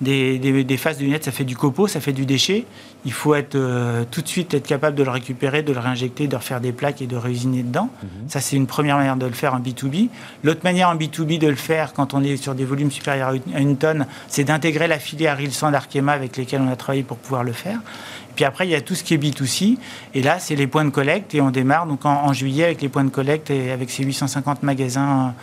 des, 0.00 0.38
des, 0.38 0.76
faces 0.76 0.98
de 0.98 1.04
lunettes, 1.04 1.24
ça 1.24 1.32
fait 1.32 1.44
du 1.44 1.56
copeau, 1.56 1.86
ça 1.86 2.00
fait 2.00 2.12
du 2.12 2.26
déchet. 2.26 2.66
Il 3.04 3.12
faut 3.12 3.34
être 3.34 3.54
euh, 3.54 4.04
tout 4.10 4.22
de 4.22 4.28
suite 4.28 4.52
être 4.54 4.66
capable 4.66 4.96
de 4.96 5.02
le 5.02 5.10
récupérer, 5.10 5.62
de 5.62 5.72
le 5.72 5.78
réinjecter, 5.78 6.26
de 6.26 6.36
refaire 6.36 6.60
des 6.60 6.72
plaques 6.72 7.00
et 7.00 7.06
de 7.06 7.16
réusiner 7.16 7.62
dedans. 7.62 7.90
Mhm. 8.02 8.28
Ça, 8.28 8.40
c'est 8.40 8.56
une 8.56 8.66
première 8.66 8.96
manière 8.96 9.16
de 9.16 9.26
le 9.26 9.32
faire 9.32 9.54
en 9.54 9.60
B2B. 9.60 10.08
L'autre 10.42 10.60
manière 10.64 10.88
en 10.88 10.96
B2B 10.96 11.38
de 11.38 11.48
le 11.48 11.54
faire, 11.54 11.92
quand 11.92 12.14
on 12.14 12.22
est 12.22 12.36
sur 12.36 12.54
des 12.54 12.64
volumes 12.64 12.90
supérieurs 12.90 13.34
à 13.54 13.60
une 13.60 13.76
tonne, 13.76 14.06
c'est 14.28 14.44
d'intégrer 14.44 14.88
la 14.88 14.98
filière 14.98 15.36
Rilsan 15.36 15.70
d'Arkema 15.70 16.12
avec 16.12 16.36
lesquels 16.36 16.60
on 16.60 16.70
a 16.70 16.76
travaillé 16.76 17.02
pour 17.02 17.18
pouvoir 17.18 17.44
le 17.44 17.52
faire. 17.52 17.78
Et 18.30 18.34
puis 18.34 18.44
après, 18.44 18.66
il 18.66 18.70
y 18.70 18.74
a 18.74 18.80
tout 18.80 18.96
ce 18.96 19.04
qui 19.04 19.14
est 19.14 19.18
B2C. 19.18 19.78
Et 20.14 20.22
là, 20.22 20.40
c'est 20.40 20.56
les 20.56 20.66
points 20.66 20.84
de 20.84 20.90
collecte. 20.90 21.36
Et 21.36 21.40
on 21.40 21.50
démarre 21.50 21.86
donc 21.86 22.04
en, 22.04 22.32
juillet 22.32 22.64
avec 22.64 22.82
les 22.82 22.88
points 22.88 23.04
de 23.04 23.10
collecte 23.10 23.50
et 23.50 23.70
avec 23.70 23.90
ces 23.90 24.02
850 24.02 24.64
magasins 24.64 25.34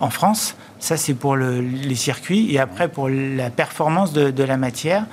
en 0.00 0.10
France. 0.10 0.54
Ça, 0.78 0.96
c'est 0.96 1.14
pour 1.14 1.36
les 1.36 1.94
circuits. 1.94 2.52
Et 2.52 2.58
après, 2.58 2.88
pour 2.88 3.08
la 3.08 3.50
performance 3.50 4.12
de, 4.12 4.42
la 4.42 4.56
matière, 4.56 5.06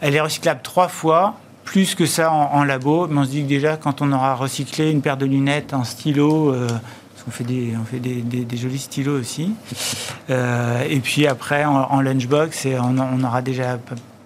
elle 0.00 0.14
est 0.14 0.20
recyclable 0.20 0.60
trois 0.62 0.88
fois, 0.88 1.36
plus 1.64 1.94
que 1.94 2.06
ça 2.06 2.32
en, 2.32 2.64
labo. 2.64 3.06
Mais 3.06 3.18
on 3.18 3.24
se 3.24 3.30
dit 3.30 3.42
que 3.42 3.48
déjà, 3.48 3.76
quand 3.76 4.02
on 4.02 4.12
aura 4.12 4.34
recyclé 4.34 4.90
une 4.90 5.02
paire 5.02 5.16
de 5.16 5.26
lunettes, 5.26 5.72
en 5.74 5.84
stylo, 5.84 6.52
euh, 6.52 6.68
on 7.28 7.30
fait, 7.30 7.44
des, 7.44 7.74
on 7.76 8.56
jolis 8.56 8.78
stylos 8.78 9.18
aussi. 9.18 9.52
Euh, 10.30 10.84
et 10.88 11.00
puis 11.00 11.26
après, 11.26 11.64
en, 11.64 12.00
lunchbox, 12.00 12.66
et 12.66 12.78
on, 12.78 13.22
aura 13.24 13.42
déjà 13.42 13.78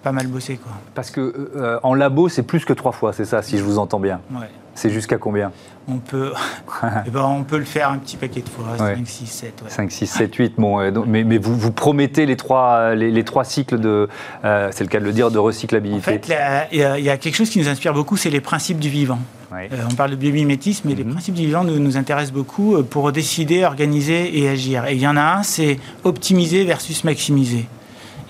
pas, 0.03 0.11
mal 0.11 0.27
bossé. 0.27 0.57
Quoi. 0.57 0.71
Parce 0.95 1.11
que 1.11 1.49
euh, 1.55 1.79
en 1.83 1.93
labo, 1.93 2.29
c'est 2.29 2.43
plus 2.43 2.65
que 2.65 2.73
trois 2.73 2.91
fois, 2.91 3.13
c'est 3.13 3.25
ça, 3.25 3.41
si 3.41 3.57
je 3.57 3.63
vous 3.63 3.77
entends 3.77 3.99
bien. 3.99 4.21
Ouais. 4.31 4.47
C'est 4.73 4.89
jusqu'à 4.89 5.17
combien? 5.17 5.51
On 5.87 5.97
peut, 5.97 6.31
eh 7.05 7.09
ben, 7.09 7.23
on 7.23 7.43
peut 7.43 7.57
le 7.57 7.65
faire 7.65 7.89
un 7.89 7.97
petit 7.97 8.15
paquet 8.15 8.41
de 8.41 8.49
fois, 8.49 8.77
5, 8.77 9.05
6, 9.05 9.25
7. 9.25 9.63
5, 9.67 9.91
6, 9.91 10.07
7, 10.07 10.35
8. 10.35 10.53
Bon, 10.57 11.05
mais, 11.05 11.23
mais 11.23 11.37
vous, 11.37 11.55
vous, 11.55 11.71
promettez 11.71 12.25
les 12.25 12.37
trois, 12.37 12.95
les, 12.95 13.23
trois 13.23 13.43
cycles 13.43 13.79
de, 13.79 14.07
euh, 14.45 14.69
c'est 14.71 14.83
le 14.83 14.89
cas 14.89 14.99
de 14.99 15.05
le 15.05 15.11
dire, 15.11 15.29
de 15.29 15.39
recyclabilité. 15.39 16.11
En 16.11 16.13
fait, 16.13 16.33
il 16.71 16.79
y, 16.79 17.09
a 17.09 17.17
quelque 17.17 17.35
chose 17.35 17.49
qui 17.49 17.59
nous 17.59 17.67
inspire 17.67 17.93
beaucoup, 17.93 18.15
c'est 18.15 18.29
les 18.29 18.41
principes 18.41 18.79
du 18.79 18.89
vivant. 18.89 19.19
Euh, 19.53 19.67
on 19.89 19.95
parle 19.95 20.11
de 20.11 20.15
biomimétisme, 20.15 20.87
mais 20.87 20.95
les 20.95 21.03
mhm. 21.03 21.11
principes 21.11 21.35
du 21.35 21.45
vivant 21.45 21.65
nous, 21.65 21.77
nous 21.77 21.97
intéressent 21.97 22.33
beaucoup 22.33 22.75
euh, 22.75 22.83
pour 22.83 23.11
décider, 23.11 23.65
organiser 23.65 24.39
et 24.39 24.47
agir. 24.47 24.85
Et 24.85 24.93
il 24.93 25.01
y 25.01 25.07
en 25.07 25.17
a 25.17 25.39
un, 25.39 25.43
c'est 25.43 25.77
optimiser 26.05 26.63
versus 26.63 27.03
maximiser. 27.03 27.67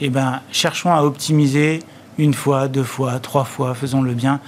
Eh 0.03 0.09
ben, 0.09 0.41
cherchons 0.51 0.91
à 0.91 1.03
optimiser 1.03 1.79
une 2.17 2.33
fois, 2.33 2.67
deux 2.67 2.83
fois, 2.83 3.19
trois 3.19 3.43
fois, 3.43 3.75
faisons 3.75 4.01
le 4.01 4.13
bien. 4.13 4.39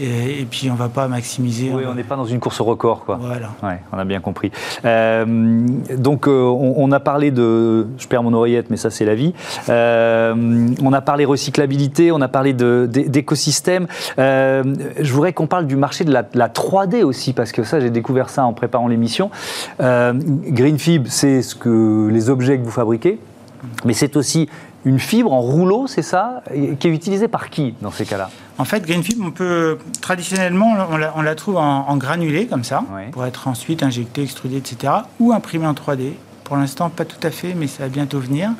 Et, 0.00 0.46
puis 0.50 0.68
on 0.70 0.72
ne 0.72 0.78
va 0.78 0.88
pas 0.88 1.06
maximiser. 1.06 1.70
Oui, 1.72 1.84
on 1.86 1.94
n'est 1.94 2.02
pas 2.02 2.16
dans 2.16 2.24
une 2.24 2.40
course 2.40 2.60
au 2.60 2.64
record, 2.64 3.04
quoi. 3.04 3.18
Voilà. 3.20 3.50
Ouais, 3.62 3.78
on 3.92 3.98
a 3.98 4.04
bien 4.04 4.20
compris. 4.20 4.50
Euh, 4.84 5.24
donc 5.96 6.26
euh, 6.26 6.42
on, 6.42 6.90
a 6.92 6.98
parlé 6.98 7.30
de, 7.30 7.86
je 7.98 8.08
perds 8.08 8.22
mon 8.22 8.32
oreillette, 8.32 8.70
mais 8.70 8.78
ça 8.78 8.90
c'est 8.90 9.04
la 9.04 9.14
vie. 9.14 9.34
Euh, 9.68 10.34
on 10.82 10.92
a 10.92 11.00
parlé 11.02 11.24
recyclabilité, 11.24 12.10
on 12.10 12.20
a 12.22 12.28
parlé 12.28 12.54
d'écosystème. 12.54 13.86
je 14.16 15.12
voudrais 15.12 15.34
qu'on 15.34 15.46
parle 15.46 15.66
du 15.66 15.76
marché 15.76 16.04
de 16.04 16.12
la, 16.12 16.22
3D 16.48 17.04
aussi, 17.04 17.34
parce 17.34 17.52
que 17.52 17.62
ça 17.62 17.78
j'ai 17.78 17.90
découvert 17.90 18.30
ça 18.30 18.44
en 18.44 18.54
préparant 18.54 18.88
l'émission. 18.88 19.30
Greenfib, 19.78 21.06
c'est 21.06 21.42
ce 21.42 21.54
que 21.54 22.08
les 22.10 22.30
objets 22.30 22.58
que 22.58 22.64
vous 22.64 22.70
fabriquez, 22.70 23.18
mais 23.84 23.92
c'est 23.92 24.16
aussi 24.16 24.48
une 24.84 24.98
fibre 24.98 25.32
en 25.32 25.40
rouleau, 25.40 25.86
c'est 25.86 26.02
ça 26.02 26.42
Qui 26.50 26.88
est 26.88 26.90
utilisée 26.90 27.28
par 27.28 27.50
qui 27.50 27.74
dans 27.80 27.90
ces 27.90 28.04
cas-là? 28.04 28.30
En 28.58 28.64
fait, 28.64 28.84
Green 28.84 29.02
Fibre, 29.02 29.24
on 29.26 29.30
peut 29.30 29.78
traditionnellement, 30.00 30.76
on 31.14 31.22
la, 31.22 31.34
trouve 31.34 31.56
en, 31.56 31.96
granulé 31.96 32.46
comme 32.46 32.64
ça, 32.64 32.84
pour 33.12 33.24
être 33.24 33.48
ensuite 33.48 33.82
injecté, 33.82 34.22
extrudé, 34.22 34.56
etc. 34.56 34.92
Ou 35.20 35.32
imprimé 35.32 35.66
en 35.66 35.72
3D. 35.72 36.12
Pour 36.44 36.56
l'instant, 36.56 36.90
pas 36.90 37.04
tout 37.04 37.24
à 37.26 37.30
fait, 37.30 37.54
mais 37.54 37.66
ça 37.66 37.84
va 37.84 37.88
bientôt 37.88 38.18
venir. 38.18 38.50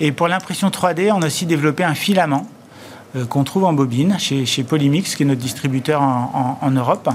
Et 0.00 0.12
pour 0.12 0.28
l'impression 0.28 0.68
3D, 0.68 1.12
on 1.12 1.22
a 1.22 1.26
aussi 1.26 1.46
développé 1.46 1.84
un 1.84 1.94
filament 1.94 2.46
qu'on 3.28 3.44
trouve 3.44 3.64
en 3.64 3.72
bobine 3.72 4.16
chez, 4.18 4.44
chez, 4.44 4.64
Polymix, 4.64 5.14
qui 5.14 5.22
est 5.22 5.26
notre 5.26 5.40
distributeur 5.40 6.02
en, 6.02 6.70
Europe. 6.70 7.08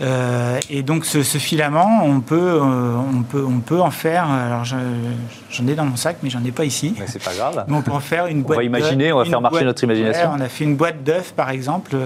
Euh, 0.00 0.60
et 0.70 0.82
donc 0.82 1.04
ce, 1.04 1.22
filament, 1.22 2.04
on 2.04 2.20
peut, 2.20 2.36
euh, 2.38 2.96
on, 3.12 3.22
peut, 3.22 3.44
on 3.44 3.60
peut 3.60 3.80
en 3.80 3.90
faire. 3.90 4.30
Alors 4.30 4.64
j'en 4.64 5.66
ai 5.66 5.74
dans 5.74 5.84
mon 5.84 5.96
sac, 5.96 6.18
mais 6.22 6.30
j'en 6.30 6.44
ai 6.44 6.52
pas 6.52 6.64
ici. 6.64 6.94
Mais 6.98 7.06
c'est 7.08 7.22
pas 7.22 7.34
grave. 7.34 7.64
On 7.68 7.82
peut 7.82 7.92
en 7.92 8.00
faire 8.00 8.26
une 8.26 8.42
boîte. 8.42 8.58
On 8.58 8.60
va 8.60 8.64
imaginer, 8.64 9.12
on 9.12 9.18
va 9.18 9.24
faire 9.24 9.40
marcher 9.40 9.64
notre 9.64 9.82
imagination. 9.82 10.30
on 10.32 10.40
a 10.40 10.48
fait 10.48 10.64
une 10.64 10.76
boîte 10.76 11.02
d'œufs, 11.02 11.32
par 11.34 11.50
exemple, 11.50 11.96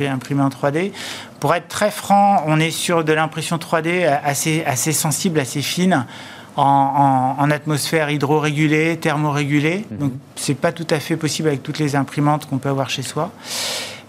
imprimée 0.00 0.42
en 0.42 0.48
3D. 0.48 0.92
Pour 1.40 1.54
être 1.54 1.68
très 1.68 1.90
franc, 1.90 2.42
on 2.46 2.58
est 2.58 2.70
sur 2.70 3.04
de 3.04 3.12
l'impression 3.12 3.56
3D 3.56 4.06
assez, 4.24 4.64
assez 4.64 4.92
sensible, 4.92 5.40
assez 5.40 5.62
fine 5.62 6.06
en, 6.58 7.50
atmosphère 7.50 8.10
hydro-régulée, 8.10 8.96
thermorégulée. 8.96 9.84
Mhm. 9.90 9.98
Donc, 9.98 10.12
c'est 10.36 10.54
pas 10.54 10.72
tout 10.72 10.86
à 10.90 10.98
fait 11.00 11.16
possible 11.16 11.48
avec 11.48 11.62
toutes 11.62 11.78
les 11.78 11.96
imprimantes 11.96 12.46
qu'on 12.46 12.58
peut 12.58 12.68
avoir 12.68 12.90
chez 12.90 13.02
soi. 13.02 13.30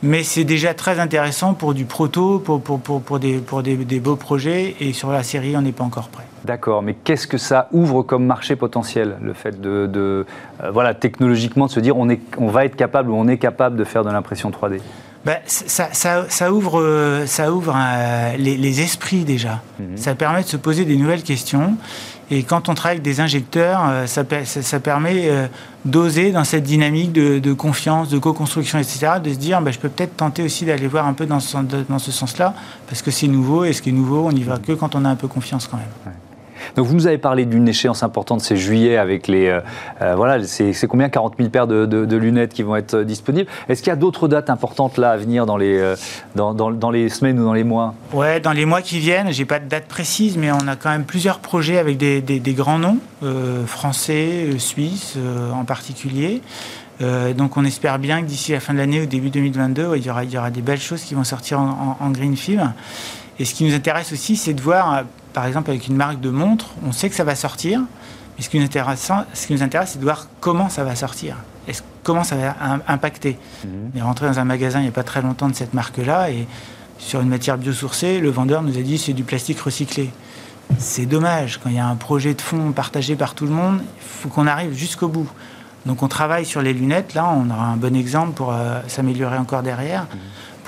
Mais 0.02 0.24
c'est 0.24 0.46
déjà 0.46 0.74
très 0.74 1.00
intéressant 1.00 1.54
pour 1.54 1.74
du 1.74 1.84
proto, 1.84 2.40
pour, 2.40 2.62
pour, 2.62 2.80
pour, 2.80 3.02
pour 3.02 3.20
des, 3.20 3.40
pour 3.40 3.62
des, 3.64 4.00
beaux 4.00 4.16
projets. 4.16 4.76
Et 4.80 4.94
sur 4.94 5.12
la 5.12 5.24
série, 5.24 5.58
on 5.58 5.62
n'est 5.62 5.74
pas 5.74 5.84
encore 5.84 6.08
prêt. 6.08 6.24
D'accord, 6.46 6.82
mais 6.82 6.94
qu'est-ce 6.94 7.28
que 7.28 7.38
ça 7.38 7.68
ouvre 7.74 8.02
comme 8.02 8.26
marché 8.26 8.56
potentiel, 8.56 9.18
le 9.22 9.34
fait 9.34 9.60
de, 9.60 9.88
de 9.88 10.26
euh, 10.64 10.72
voilà, 10.72 10.94
technologiquement, 10.94 11.66
de 11.66 11.72
se 11.72 11.82
dire 11.82 11.98
on, 11.98 12.10
est, 12.10 12.22
on 12.38 12.48
va 12.48 12.64
être 12.64 12.78
capable 12.78 13.10
ou 13.10 13.16
on 13.16 13.28
est 13.28 13.38
capable 13.38 13.76
de 13.76 13.84
faire 13.84 14.06
de 14.06 14.10
l'impression 14.10 14.50
3D 14.50 14.80
ben, 15.26 15.38
ça, 15.46 15.90
ça, 15.92 16.26
ça, 16.30 16.54
ouvre, 16.54 17.24
ça 17.26 17.52
ouvre 17.52 17.76
euh, 17.76 18.38
les, 18.38 18.56
les, 18.56 18.82
esprits 18.82 19.26
déjà. 19.26 19.62
Mhm. 19.80 19.98
Ça 19.98 20.16
permet 20.16 20.44
de 20.44 20.48
se 20.48 20.58
poser 20.58 20.86
des 20.86 20.96
nouvelles 20.96 21.24
questions. 21.24 21.76
Et 22.32 22.44
quand 22.44 22.70
on 22.70 22.76
travaille 22.76 22.98
avec 22.98 23.04
des 23.04 23.20
injecteurs, 23.20 23.82
euh, 23.90 24.06
ça, 24.06 24.24
ça, 24.46 24.80
permet 24.80 25.30
euh, 25.30 25.48
d'oser 25.84 26.32
dans 26.32 26.44
cette 26.44 26.64
dynamique 26.64 27.12
de, 27.12 27.54
confiance, 27.54 28.10
de 28.10 28.20
co-construction, 28.20 28.80
etc., 28.80 29.14
de 29.22 29.34
se 29.34 29.38
dire, 29.38 29.62
bah, 29.62 29.72
je 29.72 29.80
peux 29.80 29.90
peut-être 29.90 30.16
tenter 30.16 30.44
aussi 30.44 30.66
d'aller 30.66 30.88
voir 30.88 31.08
un 31.08 31.14
peu 31.14 31.26
dans 31.26 31.40
ce, 31.40 31.58
dans 31.58 32.00
ce 32.00 32.12
sens-là, 32.12 32.54
parce 32.88 33.02
que 33.02 33.12
c'est 33.12 33.28
nouveau, 33.28 33.66
et 33.66 33.74
ce 33.74 33.82
qui 33.82 33.90
est 33.90 33.94
nouveau, 33.94 34.28
on 34.28 34.32
n'y 34.32 34.44
va 34.44 34.58
que 34.58 34.74
quand 34.74 34.96
on 34.96 35.06
a 35.06 35.10
un 35.10 35.16
peu 35.16 35.28
confiance 35.28 35.68
quand 35.68 35.78
même. 35.78 36.16
Donc 36.76 36.88
vous 36.88 36.94
nous 36.94 37.08
avez 37.08 37.18
parlé 37.18 37.46
d'une 37.46 37.68
échéance 37.68 38.04
importante, 38.04 38.42
c'est 38.42 38.58
juillet 38.58 38.98
avec 38.98 39.28
les 39.28 39.48
euh, 39.48 39.62
euh, 40.02 40.16
voilà, 40.16 40.44
c'est 40.46 40.88
combien 40.88 41.10
40 41.10 41.36
000 41.38 41.50
paires 41.50 41.68
de, 41.68 42.16
lunettes 42.16 42.54
qui 42.54 42.64
vont 42.64 42.76
être 42.76 42.96
euh, 42.96 43.04
disponibles. 43.04 43.50
Est-ce 43.68 43.82
qu'il 43.82 43.90
y 43.90 43.94
a 43.94 43.96
d'autres 43.96 44.28
dates 44.28 44.50
importantes 44.50 44.98
là 44.98 45.12
à 45.12 45.18
venir 45.18 45.46
dans 45.46 45.58
les 45.58 45.96
dans, 46.36 46.92
les 46.92 47.10
semaines 47.10 47.40
ou 47.40 47.44
dans 47.44 47.54
les 47.54 47.64
mois? 47.64 47.94
Ouais, 48.14 48.40
dans 48.40 48.52
les 48.52 48.66
mois 48.66 48.82
qui 48.82 49.00
viennent, 49.00 49.32
j'ai 49.32 49.46
pas 49.46 49.60
de 49.60 49.68
date 49.68 49.86
précise, 49.86 50.38
mais 50.38 50.52
on 50.52 50.68
a 50.68 50.76
quand 50.76 50.90
même 50.90 51.06
plusieurs 51.06 51.40
projets 51.40 51.78
avec 51.78 51.98
des, 51.98 52.54
grands 52.54 52.80
noms 52.80 52.98
français, 53.66 54.48
suisses 54.58 55.18
en 55.54 55.64
particulier. 55.66 56.42
donc 57.38 57.58
on 57.58 57.66
espère 57.66 58.00
bien 58.00 58.22
que 58.22 58.28
d'ici 58.28 58.52
la 58.52 58.60
fin 58.60 58.74
de 58.74 58.80
l'année, 58.80 59.02
au 59.02 59.06
début 59.06 59.30
2022, 59.30 59.96
il 59.96 60.06
y, 60.06 60.10
aura, 60.10 60.24
il 60.24 60.32
y 60.32 60.38
aura 60.38 60.52
des 60.52 60.62
belles 60.62 60.80
choses 60.80 61.04
qui 61.04 61.14
vont 61.14 61.24
sortir 61.24 61.60
en, 61.60 61.98
en, 62.02 62.06
en 62.06 62.10
green 62.12 62.36
film. 62.36 62.74
Et 63.40 63.46
ce 63.46 63.54
qui 63.54 63.64
nous 63.64 63.74
intéresse 63.74 64.12
aussi, 64.12 64.36
c'est 64.36 64.54
de 64.54 64.62
voir 64.62 65.04
par 65.34 65.46
exemple, 65.46 65.70
avec 65.70 65.88
une 65.88 65.96
marque 65.96 66.20
de 66.20 66.30
montre, 66.30 66.68
on 66.86 66.92
sait 66.92 67.10
que 67.10 67.16
ça 67.16 67.24
va 67.24 67.36
sortir, 67.36 67.82
mais 68.38 68.44
ce 68.44 68.50
qui 68.50 68.58
nous 68.58 68.66
intéresse, 68.66 69.12
ce 69.34 69.48
qui 69.48 69.54
nous 69.54 69.64
intéresse 69.64 69.92
c'est 69.92 70.00
de 70.00 70.04
voir 70.04 70.28
comment 70.40 70.70
ça 70.70 70.84
va 70.84 70.96
sortir, 70.96 71.38
comment 72.04 72.24
ça 72.24 72.36
va 72.36 72.56
impacter. 72.88 73.38
Mhm. 73.64 73.92
On 73.94 73.98
est 73.98 74.02
rentré 74.02 74.28
dans 74.28 74.40
un 74.40 74.46
magasin 74.46 74.80
il 74.80 74.84
n'y 74.84 74.90
a 74.90 74.94
pas 74.94 75.04
très 75.04 75.22
longtemps 75.22 75.50
de 75.50 75.56
cette 75.56 75.74
marque-là, 75.74 76.32
et 76.32 76.48
sur 76.98 77.22
une 77.22 77.30
matière 77.30 77.58
biosourcée, 77.58 78.20
le 78.20 78.30
vendeur 78.30 78.62
nous 78.62 78.78
a 78.78 78.82
dit 78.82 78.98
c'est 78.98 79.14
du 79.14 79.24
plastique 79.24 79.60
recyclé. 79.60 80.12
C'est 80.78 81.08
dommage, 81.08 81.60
quand 81.64 81.70
il 81.70 81.78
y 81.78 81.80
a 81.80 81.88
un 81.88 81.96
projet 81.96 82.36
de 82.36 82.42
fond 82.42 82.72
partagé 82.72 83.16
par 83.16 83.34
tout 83.34 83.46
le 83.46 83.52
monde, 83.52 83.82
il 83.82 84.04
faut 84.04 84.30
qu'on 84.30 84.46
arrive 84.46 84.74
jusqu'au 84.74 85.08
bout. 85.08 85.28
Donc 85.86 86.04
on 86.04 86.08
travaille 86.08 86.46
sur 86.46 86.62
les 86.62 86.74
lunettes, 86.74 87.14
là 87.14 87.34
on 87.34 87.50
aura 87.50 87.66
un 87.66 87.78
bon 87.78 87.96
exemple 87.96 88.34
pour 88.34 88.54
euh, 88.54 88.82
s'améliorer 88.88 89.38
encore 89.38 89.64
derrière. 89.64 90.04
Mhm 90.04 90.20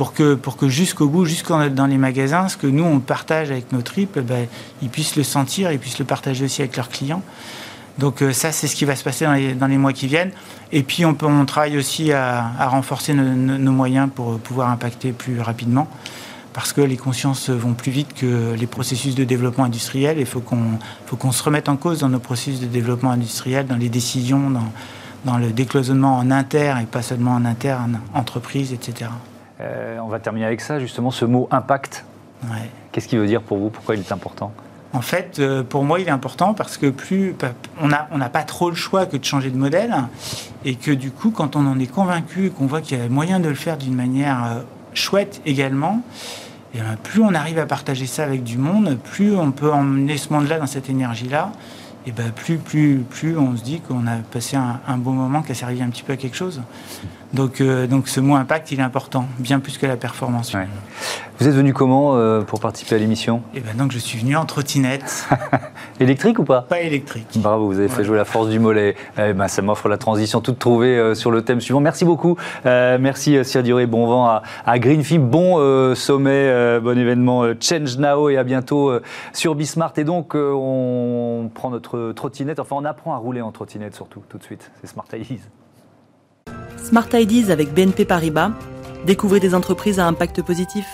pour 0.02 0.14
que, 0.14 0.34
pour 0.34 0.58
que 0.58 0.68
jusqu'au 0.68 1.08
bout, 1.08 1.26
jusqu'en 1.26 1.70
dans 1.70 1.86
les 1.86 2.00
magasins, 2.00 2.48
ce 2.48 2.58
que 2.58 2.66
nous, 2.66 2.84
on 2.84 3.00
partage 3.00 3.52
avec 3.52 3.72
nos 3.72 3.84
tripes, 3.84 4.18
ben, 4.18 4.48
ils 4.82 4.90
puissent 4.90 5.16
le 5.16 5.22
sentir, 5.22 5.72
ils 5.72 5.78
puissent 5.78 6.00
le 6.00 6.06
partager 6.06 6.44
aussi 6.44 6.64
avec 6.64 6.76
leurs 6.76 6.90
clients. 6.90 7.22
Donc 8.00 8.24
ça, 8.32 8.52
c'est 8.52 8.66
ce 8.66 8.76
qui 8.76 8.84
va 8.86 8.96
se 8.96 9.04
passer 9.04 9.26
dans 9.26 9.68
les, 9.68 9.78
mois 9.78 9.94
qui 9.94 10.08
viennent. 10.08 10.32
Et 10.72 10.82
puis 10.82 11.06
on, 11.06 11.14
travaille 11.46 11.78
aussi 11.78 12.12
à, 12.14 12.68
renforcer 12.68 13.14
nos, 13.14 13.72
moyens 13.72 14.10
pour 14.10 14.40
pouvoir 14.40 14.72
impacter 14.72 15.12
plus 15.12 15.40
rapidement 15.40 15.88
parce 16.52 16.74
que 16.74 16.82
les 16.82 16.98
consciences 16.98 17.52
vont 17.52 17.74
plus 17.74 17.92
vite 17.92 18.16
que 18.16 18.56
les 18.58 18.66
processus 18.66 19.14
de 19.14 19.24
développement 19.24 19.66
industriel. 19.66 20.18
Il 20.18 20.26
faut 20.26 20.42
qu'on 20.42 21.32
se 21.32 21.44
remette 21.44 21.70
en 21.70 21.78
cause 21.78 22.00
dans 22.00 22.10
nos 22.10 22.18
processus 22.18 22.60
de 22.60 22.66
développement 22.66 23.12
industriel, 23.12 23.68
dans 23.68 23.78
les 23.78 23.90
décisions, 23.90 24.50
dans, 24.50 24.72
dans 25.26 25.38
le 25.38 25.52
décloisonnement 25.52 26.18
en 26.18 26.32
inter 26.32 26.74
et 26.82 26.88
pas 26.88 27.04
seulement 27.04 27.36
en 27.36 27.46
interne, 27.46 28.00
entreprise, 28.16 28.74
etc. 28.74 29.12
Euh, 29.62 30.00
on 30.00 30.08
va 30.08 30.20
terminer 30.20 30.46
avec 30.46 30.62
ça, 30.62 30.80
justement, 30.80 31.12
ce 31.12 31.26
mot 31.26 31.48
impact. 31.52 32.06
Qu'est-ce 32.92 33.08
qu'il 33.08 33.20
veut 33.20 33.28
dire 33.28 33.42
pour 33.42 33.58
vous? 33.58 33.70
Pourquoi 33.70 33.96
il 33.96 34.02
est 34.02 34.12
important? 34.12 34.52
En 34.94 35.02
fait, 35.02 35.40
euh, 35.40 35.64
pour 35.64 35.84
moi, 35.84 36.00
il 36.00 36.08
est 36.08 36.12
important 36.12 36.54
parce 36.54 36.78
que 36.78 36.88
plus 36.88 37.36
on 37.80 37.88
n'a 37.88 38.10
on 38.12 38.20
pas 38.20 38.44
trop 38.44 38.70
le 38.70 38.76
choix 38.76 39.06
que 39.06 39.16
de 39.16 39.24
changer 39.24 39.50
de 39.50 39.58
modèle 39.58 39.96
et 40.66 40.76
que 40.76 40.92
du 40.92 41.12
coup, 41.12 41.32
quand 41.32 41.56
on 41.56 41.66
en 41.66 41.80
est 41.80 41.88
convaincu, 41.88 42.50
qu'on 42.50 42.66
voit 42.66 42.82
qu'il 42.82 42.98
y 42.98 43.02
a 43.02 43.08
moyen 43.08 43.40
de 43.40 43.48
le 43.48 43.56
faire 43.56 43.78
d'une 43.78 43.96
manière 43.96 44.44
euh, 44.44 44.62
chouette 44.94 45.42
également, 45.46 46.02
et 46.74 46.78
eh 46.78 46.82
ben, 46.82 46.98
plus 47.04 47.22
on 47.22 47.34
arrive 47.34 47.60
à 47.60 47.66
partager 47.66 48.06
ça 48.06 48.24
avec 48.24 48.44
du 48.44 48.58
monde, 48.58 48.98
plus 48.98 49.36
on 49.36 49.52
peut 49.52 49.72
emmener 49.72 50.18
ce 50.18 50.34
monde-là 50.34 50.58
dans 50.58 50.68
cette 50.68 50.90
énergie-là 50.90 51.52
et 52.08 52.12
ben 52.12 52.32
plus, 52.32 52.58
plus, 52.58 53.04
plus 53.10 53.38
on 53.38 53.56
se 53.56 53.64
dit 53.64 53.80
qu'on 53.82 54.08
a 54.08 54.18
passé 54.32 54.58
un, 54.58 54.80
un 54.88 54.98
bon 54.98 55.12
moment, 55.12 55.42
qui 55.42 55.52
a 55.52 55.56
servi 55.56 55.82
un 55.82 55.90
petit 55.90 56.04
peu 56.04 56.14
à 56.14 56.18
quelque 56.18 56.36
chose. 56.36 56.62
Donc, 57.34 57.62
euh, 57.62 57.88
donc 57.88 58.08
ce 58.08 58.20
mot 58.20 58.36
impact, 58.36 58.72
il 58.72 58.80
est 58.80 58.84
important, 58.84 59.26
bien 59.40 59.60
plus 59.60 59.78
que 59.78 59.86
la 59.86 59.98
performance. 59.98 60.54
Vous 61.40 61.48
êtes 61.48 61.54
venu 61.54 61.74
comment 61.74 62.16
euh, 62.16 62.42
pour 62.42 62.60
participer 62.60 62.96
à 62.96 62.98
l'émission? 62.98 63.42
Eh 63.54 63.62
ben 63.62 63.76
donc 63.76 63.92
je 63.92 64.00
suis 64.00 64.20
venu 64.20 64.36
en 64.36 64.46
trottinette. 64.46 65.28
électrique 66.02 66.40
ou 66.40 66.44
pas? 66.44 66.62
Pas 66.62 66.82
électrique. 66.82 67.28
Bravo, 67.38 67.68
vous 67.68 67.80
avez 67.80 67.88
fait 67.88 68.04
jouer 68.04 68.18
la 68.18 68.26
force 68.26 68.50
du 68.50 68.60
mollet. 68.60 68.96
Eh 69.18 69.34
ben, 69.34 69.48
ça 69.48 69.62
m'offre 69.62 69.88
la 69.88 69.98
transition 69.98 70.42
toute 70.42 70.60
trouvée 70.60 70.98
euh, 70.98 71.16
sur 71.16 71.32
le 71.32 71.44
thème 71.44 71.62
suivant. 71.62 71.80
Merci 71.80 72.06
beaucoup. 72.06 72.38
merci 72.66 73.44
Sir 73.44 73.64
Duré, 73.64 73.86
bon 73.86 74.08
vent 74.08 74.26
à, 74.26 74.44
à 74.66 74.78
bon 74.80 75.96
sommet, 75.96 76.80
bon 76.82 76.98
événement 76.98 77.44
Change 77.60 77.98
Now 77.98 78.30
et 78.30 78.38
à 78.38 78.44
bientôt 78.44 78.92
sur 79.34 79.56
Bismart. 79.56 79.94
Et 79.98 80.04
donc 80.04 80.34
on 80.36 81.50
prend 81.54 81.70
notre 81.70 82.12
trottinette, 82.12 82.60
enfin 82.60 82.76
on 82.80 82.86
apprend 82.86 83.14
à 83.14 83.18
rouler 83.18 83.42
en 83.42 83.52
trottinette 83.52 83.96
surtout 83.96 84.22
tout 84.30 84.38
de 84.38 84.44
suite. 84.44 84.72
C'est 84.82 84.88
Smart 84.88 85.06
Ideas. 85.14 85.42
Smart 86.78 87.08
Ideas 87.14 87.52
avec 87.52 87.74
BNP 87.74 88.06
Paribas. 88.06 88.52
Découvrez 89.06 89.40
des 89.40 89.56
entreprises 89.56 90.00
à 90.00 90.06
impact 90.08 90.42
positif. 90.44 90.86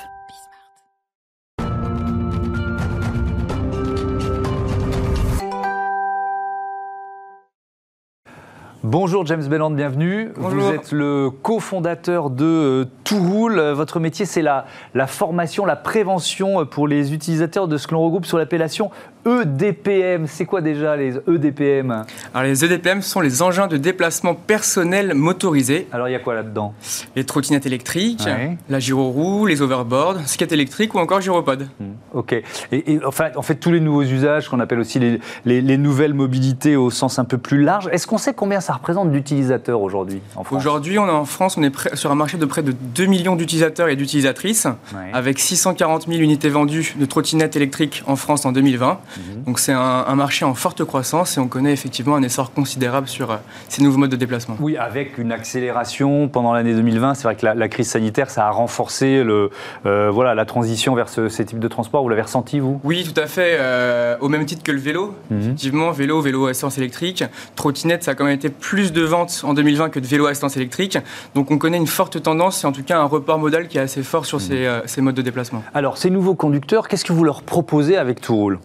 Bonjour 8.90 9.26
James 9.26 9.46
Belland, 9.50 9.72
bienvenue. 9.72 10.32
Vous 10.38 10.72
êtes 10.72 10.94
le 10.94 11.30
cofondateur 11.30 12.30
de 12.30 12.88
euh, 13.14 13.18
Touroule. 13.18 13.60
Votre 13.60 14.00
métier, 14.00 14.26
c'est 14.26 14.42
la, 14.42 14.66
la 14.94 15.08
formation, 15.08 15.66
la 15.66 15.76
prévention 15.76 16.66
pour 16.66 16.88
les 16.88 17.14
utilisateurs 17.14 17.68
de 17.68 17.78
ce 17.78 17.88
que 17.88 17.94
l'on 17.94 18.04
regroupe 18.04 18.26
sur 18.26 18.38
l'appellation 18.38 18.92
EDPM, 19.28 20.26
c'est 20.26 20.46
quoi 20.46 20.62
déjà 20.62 20.96
les 20.96 21.16
EDPM 21.28 22.06
Alors 22.34 22.48
les 22.48 22.64
EDPM 22.64 23.02
sont 23.02 23.20
les 23.20 23.42
engins 23.42 23.68
de 23.68 23.76
déplacement 23.76 24.34
personnel 24.34 25.14
motorisés. 25.16 25.88
Alors 25.92 26.08
il 26.08 26.14
y 26.14 26.16
a 26.16 26.20
quoi 26.20 26.34
là-dedans? 26.34 26.74
Les 27.16 27.26
trottinettes 27.26 27.66
électriques, 27.66 28.24
la 28.70 28.80
gyroroue, 28.80 29.46
les 29.46 29.62
overboards, 29.62 30.26
skate 30.28 30.54
électrique 30.54 30.96
ou 30.96 31.00
encore 31.00 31.20
gyropode. 31.20 31.68
Hmm, 31.80 31.94
ok. 32.14 32.42
Et, 32.72 33.00
enfin, 33.06 33.30
en 33.36 33.42
fait, 33.42 33.56
tous 33.56 33.72
les 33.72 33.82
nouveaux 33.82 34.04
usages 34.04 34.48
qu'on 34.48 34.60
appelle 34.62 34.80
aussi 34.80 35.00
les, 35.00 35.20
les, 35.46 35.78
nouvelles 35.78 36.14
mobilités 36.14 36.76
au 36.76 36.90
sens 36.90 37.20
un 37.20 37.26
peu 37.26 37.38
plus 37.38 37.62
large. 37.62 37.90
Est-ce 37.92 38.08
qu'on 38.08 38.18
sait 38.18 38.34
combien 38.34 38.62
ça 38.62 38.74
représente 38.74 39.12
d'utilisateurs 39.12 39.82
aujourd'hui 39.82 40.22
en 40.36 40.44
France? 40.44 40.60
Aujourd'hui, 40.60 41.00
on 41.00 41.08
est 41.08 41.12
en 41.12 41.26
France, 41.26 41.58
on 41.58 41.64
est 41.64 41.96
sur 41.96 42.12
un 42.12 42.16
marché 42.16 42.38
de 42.38 42.46
près 42.46 42.64
de 42.64 42.74
2 42.98 43.06
millions 43.06 43.36
d'utilisateurs 43.36 43.90
et 43.90 43.96
d'utilisatrices, 43.96 44.68
avec 45.14 45.38
640 45.38 46.08
000 46.08 46.20
unités 46.20 46.50
vendues 46.50 46.96
de 47.00 47.06
trottinettes 47.06 47.56
électriques 47.56 48.04
en 48.08 48.16
France 48.16 48.46
en 48.46 48.52
2020. 48.52 49.00
Mhm. 49.18 49.44
Donc 49.44 49.60
c'est 49.60 49.74
un, 49.74 50.16
marché 50.16 50.46
en 50.46 50.56
forte 50.56 50.84
croissance 50.84 51.38
et 51.38 51.40
on 51.40 51.48
connaît 51.48 51.72
effectivement 51.72 52.16
un 52.16 52.24
essor 52.24 52.52
considérable 52.52 53.08
sur 53.08 53.30
euh, 53.30 53.36
ces 53.70 53.84
nouveaux 53.84 54.00
modes 54.00 54.10
de 54.10 54.16
déplacement. 54.16 54.58
Oui, 54.60 54.78
avec 54.78 55.20
une 55.20 55.32
accélération 55.32 56.28
pendant 56.28 56.54
l'année 56.54 56.74
2020. 56.74 57.14
C'est 57.14 57.24
vrai 57.24 57.36
que 57.36 57.46
la, 57.46 57.68
crise 57.68 57.88
sanitaire, 57.88 58.32
ça 58.32 58.48
a 58.48 58.50
renforcé 58.50 59.24
le, 59.24 59.52
euh, 59.86 60.10
voilà, 60.10 60.34
la 60.34 60.46
transition 60.46 60.96
vers 60.96 61.08
ce, 61.08 61.30
ces 61.30 61.46
types 61.46 61.60
de 61.60 61.68
transports. 61.68 62.02
Vous 62.02 62.10
l'avez 62.10 62.24
ressenti, 62.24 62.60
vous? 62.60 62.82
Oui, 62.84 63.04
tout 63.04 63.20
à 63.20 63.28
fait. 63.28 63.58
Euh, 63.60 64.18
au 64.22 64.30
même 64.30 64.46
titre 64.46 64.64
que 64.64 64.72
le 64.72 64.80
vélo. 64.80 65.14
Mhm. 65.30 65.40
Effectivement, 65.40 65.92
vélo, 65.92 66.20
vélo 66.20 66.48
à 66.48 66.52
essence 66.52 66.80
électrique. 66.80 67.24
Trottinette, 67.56 68.04
ça 68.04 68.12
a 68.12 68.16
quand 68.16 68.26
même 68.26 68.34
été 68.34 68.50
plus 68.50 68.92
de 68.92 69.04
ventes 69.04 69.42
en 69.44 69.54
2020 69.54 69.90
que 69.90 70.00
de 70.00 70.08
vélo 70.08 70.26
à 70.26 70.32
essence 70.32 70.58
électrique. 70.58 70.98
Donc 71.36 71.52
on 71.52 71.60
connaît 71.60 71.78
une 71.78 71.86
forte 71.86 72.24
tendance 72.24 72.64
et 72.64 72.68
en 72.68 72.72
tout 72.72 72.87
cas 72.88 73.00
un 73.00 73.06
report 73.06 73.40
modal 73.40 73.68
qui 73.68 73.78
est 73.78 73.82
assez 73.82 74.04
fort 74.04 74.26
sur 74.26 74.40
mhm. 74.40 74.44
ces, 74.44 74.80
ces, 74.86 75.02
modes 75.02 75.16
de 75.16 75.22
déplacement. 75.22 75.64
Alors, 75.74 75.98
ces 75.98 76.10
nouveaux 76.10 76.36
conducteurs, 76.36 76.88
qu'est-ce 76.88 77.06
que 77.06 77.14
vous 77.14 77.24
leur 77.24 77.44
proposez 77.44 77.98
avec 77.98 78.22
Touroule 78.22 78.60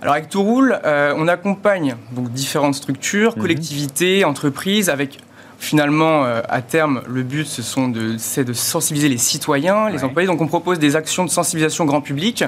alors 0.00 0.14
avec 0.14 0.28
Touroule, 0.28 0.78
euh, 0.84 1.14
on 1.16 1.28
accompagne 1.28 1.96
donc 2.12 2.30
différentes 2.30 2.74
structures, 2.74 3.34
mhm. 3.36 3.42
collectivités, 3.42 4.24
entreprises, 4.24 4.90
avec 4.90 5.18
finalement, 5.60 6.24
euh, 6.24 6.40
à 6.48 6.62
terme, 6.62 7.02
le 7.08 7.24
but, 7.24 7.44
ce 7.44 7.62
sont 7.62 7.88
de, 7.88 8.16
c'est 8.16 8.44
de 8.44 8.52
sensibiliser 8.52 9.08
les 9.08 9.18
citoyens, 9.18 9.90
les 9.90 10.04
employés. 10.04 10.28
Donc, 10.28 10.40
on 10.40 10.46
propose 10.46 10.78
des 10.78 10.94
actions 10.94 11.24
de 11.24 11.30
sensibilisation 11.30 11.84
grand 11.84 12.00
public 12.00 12.44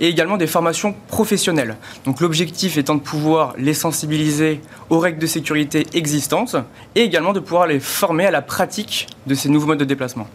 et 0.00 0.08
également 0.08 0.38
des 0.38 0.46
formations 0.46 0.94
professionnelles. 1.08 1.76
Donc, 2.06 2.20
l'objectif 2.20 2.78
étant 2.78 2.94
de 2.94 3.02
pouvoir 3.02 3.52
les 3.58 3.74
sensibiliser 3.74 4.62
aux 4.88 4.98
règles 4.98 5.18
de 5.18 5.26
sécurité 5.26 5.86
existantes 5.92 6.56
et 6.94 7.02
également 7.02 7.34
de 7.34 7.40
pouvoir 7.40 7.66
les 7.66 7.80
former 7.80 8.24
à 8.24 8.30
la 8.30 8.40
pratique 8.40 9.08
de 9.26 9.34
ces 9.34 9.50
nouveaux 9.50 9.66
modes 9.66 9.78
de 9.78 9.84
déplacement. 9.84 10.26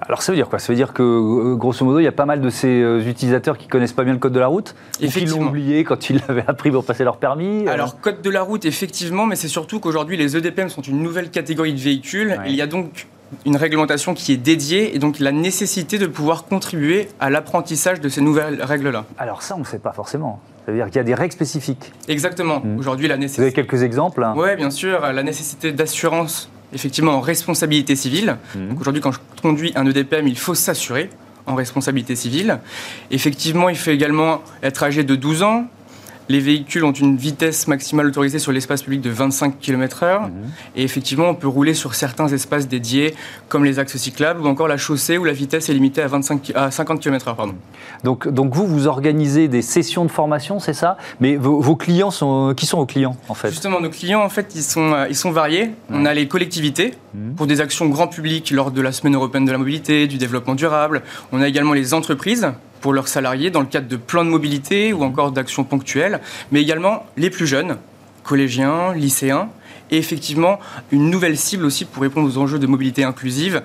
Alors 0.00 0.22
ça 0.22 0.32
veut 0.32 0.36
dire 0.36 0.48
quoi? 0.48 0.58
Ça 0.58 0.72
veut 0.72 0.76
dire 0.76 0.92
que 0.92 1.02
euh, 1.02 1.56
grosso 1.56 1.84
modo, 1.84 1.98
il 1.98 2.04
y 2.04 2.08
a 2.08 2.12
pas 2.12 2.26
mal 2.26 2.40
de 2.40 2.50
ces 2.50 2.68
euh, 2.68 3.00
utilisateurs 3.00 3.58
qui 3.58 3.68
connaissent 3.68 3.92
pas 3.92 4.04
bien 4.04 4.12
le 4.12 4.18
code 4.18 4.32
de 4.32 4.40
la 4.40 4.46
route 4.46 4.74
ou 5.02 5.06
qui 5.06 5.26
l'ont 5.26 5.48
oublié 5.48 5.84
quand 5.84 6.10
ils 6.10 6.20
l'avaient 6.28 6.44
appris 6.46 6.70
pour 6.70 6.84
passer 6.84 7.04
leur 7.04 7.16
permis 7.16 7.66
euh 7.66 7.72
Alors 7.72 8.00
code 8.00 8.22
de 8.22 8.30
la 8.30 8.42
route, 8.42 8.64
effectivement, 8.64 9.26
mais 9.26 9.36
c'est 9.36 9.48
surtout 9.48 9.80
qu'aujourd'hui 9.80 10.16
les 10.16 10.36
EDPM 10.36 10.68
sont 10.68 10.82
une 10.82 11.02
nouvelle 11.02 11.30
catégorie 11.30 11.74
de 11.74 11.80
véhicules. 11.80 12.38
Il 12.46 12.54
y 12.54 12.62
a 12.62 12.66
donc 12.66 13.06
une 13.44 13.56
réglementation 13.56 14.14
qui 14.14 14.32
est 14.32 14.36
dédiée 14.36 14.94
et 14.94 14.98
donc 14.98 15.18
la 15.18 15.32
nécessité 15.32 15.98
de 15.98 16.06
pouvoir 16.06 16.44
contribuer 16.44 17.08
à 17.18 17.30
l'apprentissage 17.30 18.00
de 18.00 18.08
ces 18.08 18.20
nouvelles 18.20 18.62
règles-là. 18.62 19.04
Alors 19.18 19.42
ça, 19.42 19.56
on 19.56 19.60
ne 19.60 19.64
sait 19.64 19.78
pas 19.78 19.92
forcément. 19.92 20.40
Ça 20.64 20.72
veut 20.72 20.78
dire 20.78 20.86
qu'il 20.86 20.96
y 20.96 21.00
a 21.00 21.04
des 21.04 21.14
règles 21.14 21.32
spécifiques. 21.32 21.92
Exactement. 22.08 22.60
Mmh. 22.60 22.78
Aujourd'hui, 22.78 23.08
la 23.08 23.16
nécessité. 23.16 23.42
Vous 23.42 23.46
avez 23.46 23.52
quelques 23.52 23.82
exemples 23.82 24.24
hein? 24.24 24.34
Oui, 24.36 24.56
bien 24.56 24.70
sûr. 24.70 25.00
La 25.00 25.22
nécessité 25.22 25.72
d'assurance 25.72 26.50
effectivement 26.72 27.12
en 27.12 27.20
responsabilité 27.20 27.96
civile. 27.96 28.36
Mhm. 28.54 28.76
aujourd'hui, 28.80 29.02
quand 29.02 29.12
je 29.12 29.18
conduis 29.40 29.72
un 29.76 29.86
EDPM, 29.86 30.28
il 30.28 30.38
faut 30.38 30.54
s'assurer 30.54 31.10
en 31.46 31.54
responsabilité 31.54 32.16
civile. 32.16 32.58
Effectivement, 33.10 33.68
il 33.68 33.76
faut 33.76 33.90
également 33.90 34.42
être 34.62 34.82
âgé 34.82 35.04
de 35.04 35.14
12 35.14 35.42
ans, 35.42 35.68
les 36.28 36.40
véhicules 36.40 36.84
ont 36.84 36.92
une 36.92 37.16
vitesse 37.16 37.68
maximale 37.68 38.06
autorisée 38.06 38.38
sur 38.38 38.52
l'espace 38.52 38.82
public 38.82 39.00
de 39.00 39.10
25 39.10 39.58
km/h. 39.58 40.30
Et 40.74 40.82
effectivement, 40.82 41.28
on 41.28 41.34
peut 41.34 41.48
rouler 41.48 41.74
sur 41.74 41.94
certains 41.94 42.28
espaces 42.28 42.68
dédiés, 42.68 43.14
comme 43.48 43.64
les 43.64 43.78
axes 43.78 43.96
cyclables 43.96 44.40
ou 44.40 44.46
encore 44.46 44.68
la 44.68 44.76
chaussée 44.76 45.18
où 45.18 45.24
la 45.24 45.32
vitesse 45.32 45.68
est 45.68 45.72
limitée 45.72 46.02
à, 46.02 46.08
25, 46.08 46.52
à 46.54 46.70
50 46.70 47.00
km/h. 47.00 47.36
Pardon. 47.36 47.54
Donc, 48.04 48.28
donc 48.28 48.54
vous, 48.54 48.66
vous 48.66 48.86
organisez 48.86 49.48
des 49.48 49.62
sessions 49.62 50.04
de 50.04 50.10
formation, 50.10 50.58
c'est 50.58 50.74
ça? 50.74 50.96
Mais 51.20 51.36
vos, 51.36 51.76
clients 51.76 52.10
sont. 52.10 52.54
Qui 52.56 52.66
sont 52.66 52.78
vos 52.78 52.86
clients, 52.86 53.16
en 53.28 53.34
fait? 53.34 53.50
Justement, 53.50 53.80
nos 53.80 53.90
clients, 53.90 54.22
en 54.22 54.28
fait, 54.28 54.54
ils 54.54 54.62
sont, 54.62 54.92
euh, 54.92 55.06
ils 55.08 55.16
sont 55.16 55.30
variés. 55.30 55.70
On 55.90 56.04
a 56.04 56.14
les 56.14 56.28
collectivités 56.28 56.94
mhm. 57.14 57.34
pour 57.34 57.46
des 57.46 57.60
actions 57.60 57.86
grand 57.86 58.08
public 58.08 58.50
lors 58.50 58.70
de 58.70 58.80
la 58.80 58.92
Semaine 58.92 59.14
européenne 59.14 59.44
de 59.44 59.52
la 59.52 59.58
mobilité, 59.58 60.06
du 60.06 60.18
développement 60.18 60.54
durable. 60.54 61.02
On 61.32 61.40
a 61.40 61.48
également 61.48 61.72
les 61.72 61.94
entreprises 61.94 62.48
pour 62.86 62.92
leurs 62.92 63.08
salariés 63.08 63.50
dans 63.50 63.58
le 63.58 63.66
cadre 63.66 63.88
de 63.88 63.96
plans 63.96 64.24
de 64.24 64.30
mobilité 64.30 64.92
ou 64.92 65.02
encore 65.02 65.32
d'actions 65.32 65.64
ponctuelles, 65.64 66.20
mais 66.52 66.62
également 66.62 67.04
les 67.16 67.30
plus 67.30 67.44
jeunes, 67.44 67.78
collégiens, 68.22 68.94
lycéens, 68.94 69.48
et 69.90 69.96
effectivement 69.96 70.60
une 70.92 71.10
nouvelle 71.10 71.36
cible 71.36 71.64
aussi 71.64 71.84
pour 71.84 72.04
répondre 72.04 72.28
aux 72.28 72.38
enjeux 72.38 72.60
de 72.60 72.66
mobilité 72.68 73.02
inclusive, 73.02 73.62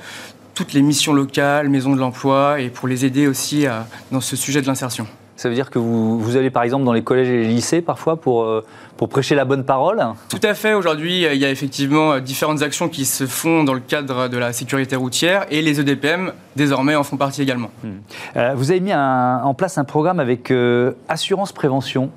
toutes 0.56 0.74
les 0.74 0.82
missions 0.82 1.14
locales, 1.14 1.70
maisons 1.70 1.94
de 1.94 2.00
l'emploi, 2.00 2.62
et 2.62 2.70
pour 2.70 2.88
les 2.88 3.06
aider 3.06 3.28
aussi 3.28 3.68
dans 4.12 4.22
ce 4.22 4.36
sujet 4.36 4.64
de 4.64 4.66
l'insertion. 4.66 5.06
Ça 5.42 5.50
veut 5.50 5.56
dire 5.56 5.72
que 5.72 5.80
vous, 5.80 6.20
vous, 6.20 6.38
allez 6.38 6.52
par 6.52 6.62
exemple 6.62 6.86
dans 6.86 6.94
les 6.94 7.02
collèges 7.02 7.28
et 7.28 7.38
les 7.40 7.48
lycées 7.48 7.82
parfois 7.82 8.16
pour, 8.16 8.44
euh, 8.44 8.64
pour 8.96 9.10
prêcher 9.10 9.34
la 9.34 9.44
bonne 9.44 9.66
parole 9.66 10.00
Tout 10.30 10.40
à 10.44 10.54
fait. 10.54 10.76
Aujourd'hui, 10.76 11.24
il 11.24 11.38
y 11.38 11.46
a 11.46 11.50
effectivement 11.50 12.20
différentes 12.20 12.62
actions 12.62 12.90
qui 12.90 13.06
se 13.06 13.26
font 13.26 13.64
dans 13.64 13.74
le 13.74 13.80
cadre 13.80 14.28
de 14.28 14.38
la 14.38 14.54
sécurité 14.54 14.96
routière 14.96 15.48
et 15.50 15.64
les 15.64 15.80
EDPM 15.80 16.34
désormais 16.56 16.94
en 16.94 17.02
font 17.02 17.18
partie 17.18 17.42
également. 17.42 17.72
Hmm. 17.84 17.90
Euh, 18.36 18.54
vous 18.56 18.70
avez 18.70 18.82
mis 18.82 18.94
en 18.94 19.56
place 19.56 19.80
un 19.80 19.84
programme 19.84 20.20
avec 20.20 20.52
euh, 20.52 20.92
Assurance 21.10 21.54
Prévention. 21.54 22.12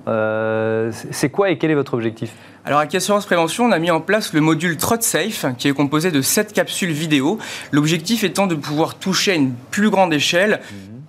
C'est 1.10 1.30
quoi 1.30 1.48
et 1.48 1.56
quel 1.56 1.70
est 1.70 1.76
votre 1.76 1.94
objectif? 1.94 2.30
Alors 2.66 2.80
avec 2.80 2.94
Assurance 2.94 3.24
Prévention, 3.24 3.64
on 3.64 3.72
a 3.72 3.78
mis 3.78 3.90
en 3.90 4.02
place 4.02 4.34
le 4.34 4.42
module 4.42 4.76
Trot 4.76 5.00
Safe 5.00 5.46
qui 5.56 5.68
est 5.68 5.72
composé 5.72 6.10
de 6.10 6.20
7 6.20 6.52
capsules 6.52 6.92
vidéo. 6.92 7.38
L'objectif 7.72 8.22
étant 8.22 8.46
de 8.46 8.54
pouvoir 8.54 8.96
toucher 8.96 9.32
à 9.32 9.34
une 9.34 9.54
plus 9.70 9.88
grande 9.88 10.12
échelle 10.12 10.60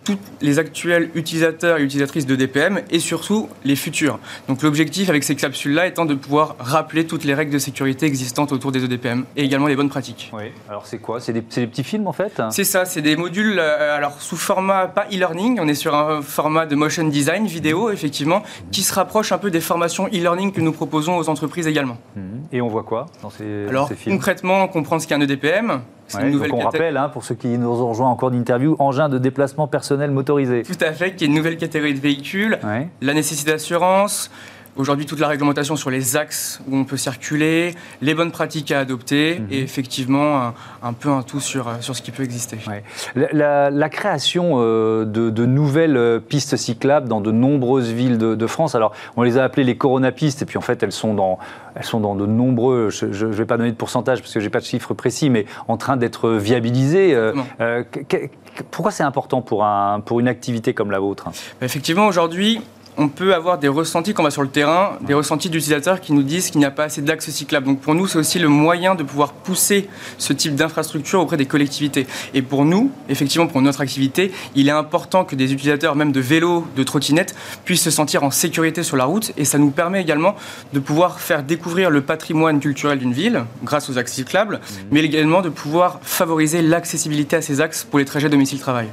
tous 0.05 0.17
les 0.41 0.59
actuels 0.59 1.09
utilisateurs 1.15 1.79
et 1.79 1.83
utilisatrices 1.83 2.25
de 2.25 2.35
DPM 2.35 2.81
et 2.91 2.99
surtout 2.99 3.49
les 3.65 3.75
futurs. 3.75 4.19
Donc 4.47 4.61
l'objectif 4.61 5.09
avec 5.09 5.23
ces 5.23 5.35
capsules-là 5.35 5.87
étant 5.87 6.05
de 6.05 6.13
pouvoir 6.13 6.55
rappeler 6.59 7.05
toutes 7.05 7.23
les 7.23 7.33
règles 7.33 7.51
de 7.51 7.59
sécurité 7.59 8.05
existantes 8.05 8.51
autour 8.51 8.71
des 8.71 8.85
EDPM 8.85 9.25
et 9.35 9.43
également 9.43 9.67
les 9.67 9.75
bonnes 9.75 9.89
pratiques. 9.89 10.31
Oui, 10.33 10.45
alors 10.69 10.85
c'est 10.85 10.99
quoi? 10.99 11.19
C'est 11.19 11.33
des, 11.33 11.41
des, 11.41 11.67
petits 11.67 11.83
films 11.83 12.07
en 12.07 12.13
fait? 12.13 12.41
C'est 12.51 12.63
ça, 12.63 12.85
c'est 12.85 13.01
des 13.01 13.15
modules 13.15 13.59
euh, 13.59 13.95
alors 13.95 14.21
sous 14.21 14.37
format 14.37 14.87
pas 14.87 15.07
e-learning, 15.11 15.59
on 15.59 15.67
est 15.67 15.75
sur 15.75 15.95
un 15.95 16.21
format 16.21 16.65
de 16.65 16.75
motion 16.75 17.07
design 17.07 17.47
vidéo 17.47 17.89
effectivement 17.89 18.43
qui 18.71 18.83
se 18.83 18.93
rapproche 18.93 19.31
un 19.31 19.37
peu 19.39 19.49
des 19.49 19.61
formations 19.61 20.07
e-learning 20.07 20.51
que 20.51 20.61
nous 20.61 20.71
proposons 20.71 21.17
aux 21.17 21.29
entreprises 21.29 21.67
également. 21.67 21.97
Mmh. 22.15 22.21
Et 22.51 22.61
on 22.61 22.67
voit 22.67 22.83
quoi 22.83 23.07
dans 23.23 23.31
ces, 23.31 23.67
alors, 23.67 23.87
ces 23.87 23.95
films? 23.95 24.15
concrètement, 24.15 24.63
on 24.63 24.67
comprend 24.67 24.99
ce 24.99 25.07
qu'est 25.07 25.15
un 25.15 25.21
EDPM, 25.21 25.81
Ouais, 26.13 26.31
donc 26.31 26.53
on 26.53 26.59
rappelle, 26.59 26.97
hein, 26.97 27.09
pour 27.09 27.23
ceux 27.23 27.35
qui 27.35 27.47
nous 27.47 27.67
ont 27.67 27.89
rejoint 27.89 28.09
en 28.09 28.15
cours 28.15 28.31
d'interview, 28.31 28.75
engin 28.79 29.09
de 29.09 29.17
déplacement 29.17 29.67
personnel 29.67 30.11
motorisé. 30.11 30.63
Tout 30.63 30.83
à 30.83 30.91
fait, 30.91 31.15
qui 31.15 31.23
est 31.23 31.27
une 31.27 31.33
nouvelle 31.33 31.57
catégorie 31.57 31.93
de 31.93 31.99
véhicules, 31.99 32.59
ouais. 32.63 32.87
la 33.01 33.13
nécessité 33.13 33.51
d'assurance, 33.51 34.29
Aujourd'hui, 34.77 35.05
toute 35.05 35.19
la 35.21 35.29
réglementation 35.29 35.77
sur 35.77 35.89
les 35.89 36.17
axes 36.17 36.59
où 36.69 36.75
on 36.75 36.83
peut 36.83 36.97
circuler, 36.97 37.75
les 38.01 38.13
bonnes 38.13 38.31
pratiques 38.31 38.71
à 38.71 38.79
adopter 38.79 39.39
Mhm. 39.39 39.47
et 39.49 39.59
effectivement 39.61 40.41
un, 40.41 40.53
un 40.83 40.91
peu 40.91 41.09
un 41.09 41.21
tout 41.21 41.39
sur, 41.39 41.69
sur 41.79 41.95
ce 41.95 42.01
qui 42.01 42.11
peut 42.11 42.23
exister. 42.23 42.57
Ouais. 42.67 42.83
La, 43.15 43.27
la- 43.31 43.69
la 43.69 43.89
création 43.89 44.55
euh, 44.57 45.05
de, 45.05 45.29
de 45.29 45.45
nouvelles 45.45 45.95
euh, 45.95 46.19
pistes 46.19 46.57
cyclables 46.57 47.07
dans 47.07 47.21
de 47.21 47.31
nombreuses 47.31 47.89
villes 47.91 48.17
de, 48.17 48.35
de 48.35 48.47
France. 48.47 48.75
Alors, 48.75 48.91
on 49.15 49.23
les 49.23 49.37
a 49.37 49.45
appelées 49.45 49.63
les 49.63 49.77
Corona-pistes, 49.77 50.41
et 50.41 50.45
puis 50.45 50.57
en 50.57 50.61
fait, 50.61 50.83
elles 50.83 50.91
sont 50.91 51.13
dans, 51.13 51.39
elles 51.75 51.85
sont 51.85 52.01
dans 52.01 52.15
de 52.15 52.25
nombreux. 52.25 52.89
Je 52.89 53.05
ne 53.05 53.31
vais 53.31 53.45
pas 53.45 53.55
donner 53.57 53.71
de 53.71 53.77
pourcentage 53.77 54.19
parce 54.21 54.33
que 54.33 54.41
j'ai 54.41 54.49
pas 54.49 54.59
de 54.59 54.65
chiffre 54.65 54.93
précis, 54.93 55.29
mais 55.29 55.45
en 55.69 55.77
train 55.77 55.95
d'être 55.95 56.29
viabilisées. 56.31 57.15
Euh, 57.15 57.29
Exactement. 57.31 57.45
euh, 57.61 57.83
que- 57.89 57.99
que- 57.99 58.29
pourquoi 58.71 58.91
c'est 58.91 59.03
important 59.03 59.41
pour, 59.41 59.63
un, 59.65 59.99
pour 60.01 60.19
une 60.19 60.27
activité 60.27 60.73
comme 60.73 60.91
la 60.91 60.99
vôtre? 60.99 61.27
Effectivement, 61.61 62.07
aujourd'hui, 62.07 62.61
on 62.97 63.09
peut 63.09 63.33
avoir 63.33 63.57
des 63.57 63.67
ressentis 63.67 64.13
quand 64.13 64.23
on 64.23 64.25
va 64.25 64.31
sur 64.31 64.41
le 64.41 64.49
terrain, 64.49 64.97
des 65.01 65.13
ressentis 65.13 65.49
d'utilisateurs 65.49 66.01
qui 66.01 66.13
nous 66.13 66.23
disent 66.23 66.49
qu'il 66.49 66.59
n'y 66.59 66.65
a 66.65 66.71
pas 66.71 66.85
assez 66.85 67.01
d'axes 67.01 67.29
cyclables. 67.29 67.65
Donc 67.65 67.79
pour 67.79 67.95
nous, 67.95 68.07
c'est 68.07 68.17
aussi 68.17 68.39
le 68.39 68.47
moyen 68.47 68.95
de 68.95 69.03
pouvoir 69.03 69.33
pousser 69.33 69.89
ce 70.17 70.33
type 70.33 70.55
d'infrastructure 70.55 71.19
auprès 71.19 71.37
des 71.37 71.45
collectivités. 71.45 72.07
Et 72.33 72.41
pour 72.41 72.65
nous, 72.65 72.91
effectivement, 73.09 73.47
pour 73.47 73.61
notre 73.61 73.81
activité, 73.81 74.31
il 74.55 74.67
est 74.67 74.71
important 74.71 75.25
que 75.25 75.35
des 75.35 75.53
utilisateurs, 75.53 75.95
même 75.95 76.11
de 76.11 76.19
vélos, 76.19 76.65
de 76.75 76.83
trottinettes, 76.83 77.35
puissent 77.65 77.83
se 77.83 77.91
sentir 77.91 78.23
en 78.23 78.31
sécurité 78.31 78.83
sur 78.83 78.97
la 78.97 79.05
route. 79.05 79.31
Et 79.37 79.45
ça 79.45 79.57
nous 79.57 79.71
permet 79.71 80.01
également 80.01 80.35
de 80.73 80.79
pouvoir 80.79 81.19
faire 81.19 81.43
découvrir 81.43 81.89
le 81.89 82.01
patrimoine 82.01 82.59
culturel 82.59 82.99
d'une 82.99 83.13
ville 83.13 83.43
grâce 83.63 83.89
aux 83.89 83.97
axes 83.97 84.13
cyclables, 84.13 84.59
mais 84.91 85.01
également 85.01 85.41
de 85.41 85.49
pouvoir 85.49 85.99
favoriser 86.01 86.61
l'accessibilité 86.61 87.35
à 87.35 87.41
ces 87.41 87.61
axes 87.61 87.83
pour 87.83 87.99
les 87.99 88.05
trajets 88.05 88.29
domicile-travail. 88.29 88.87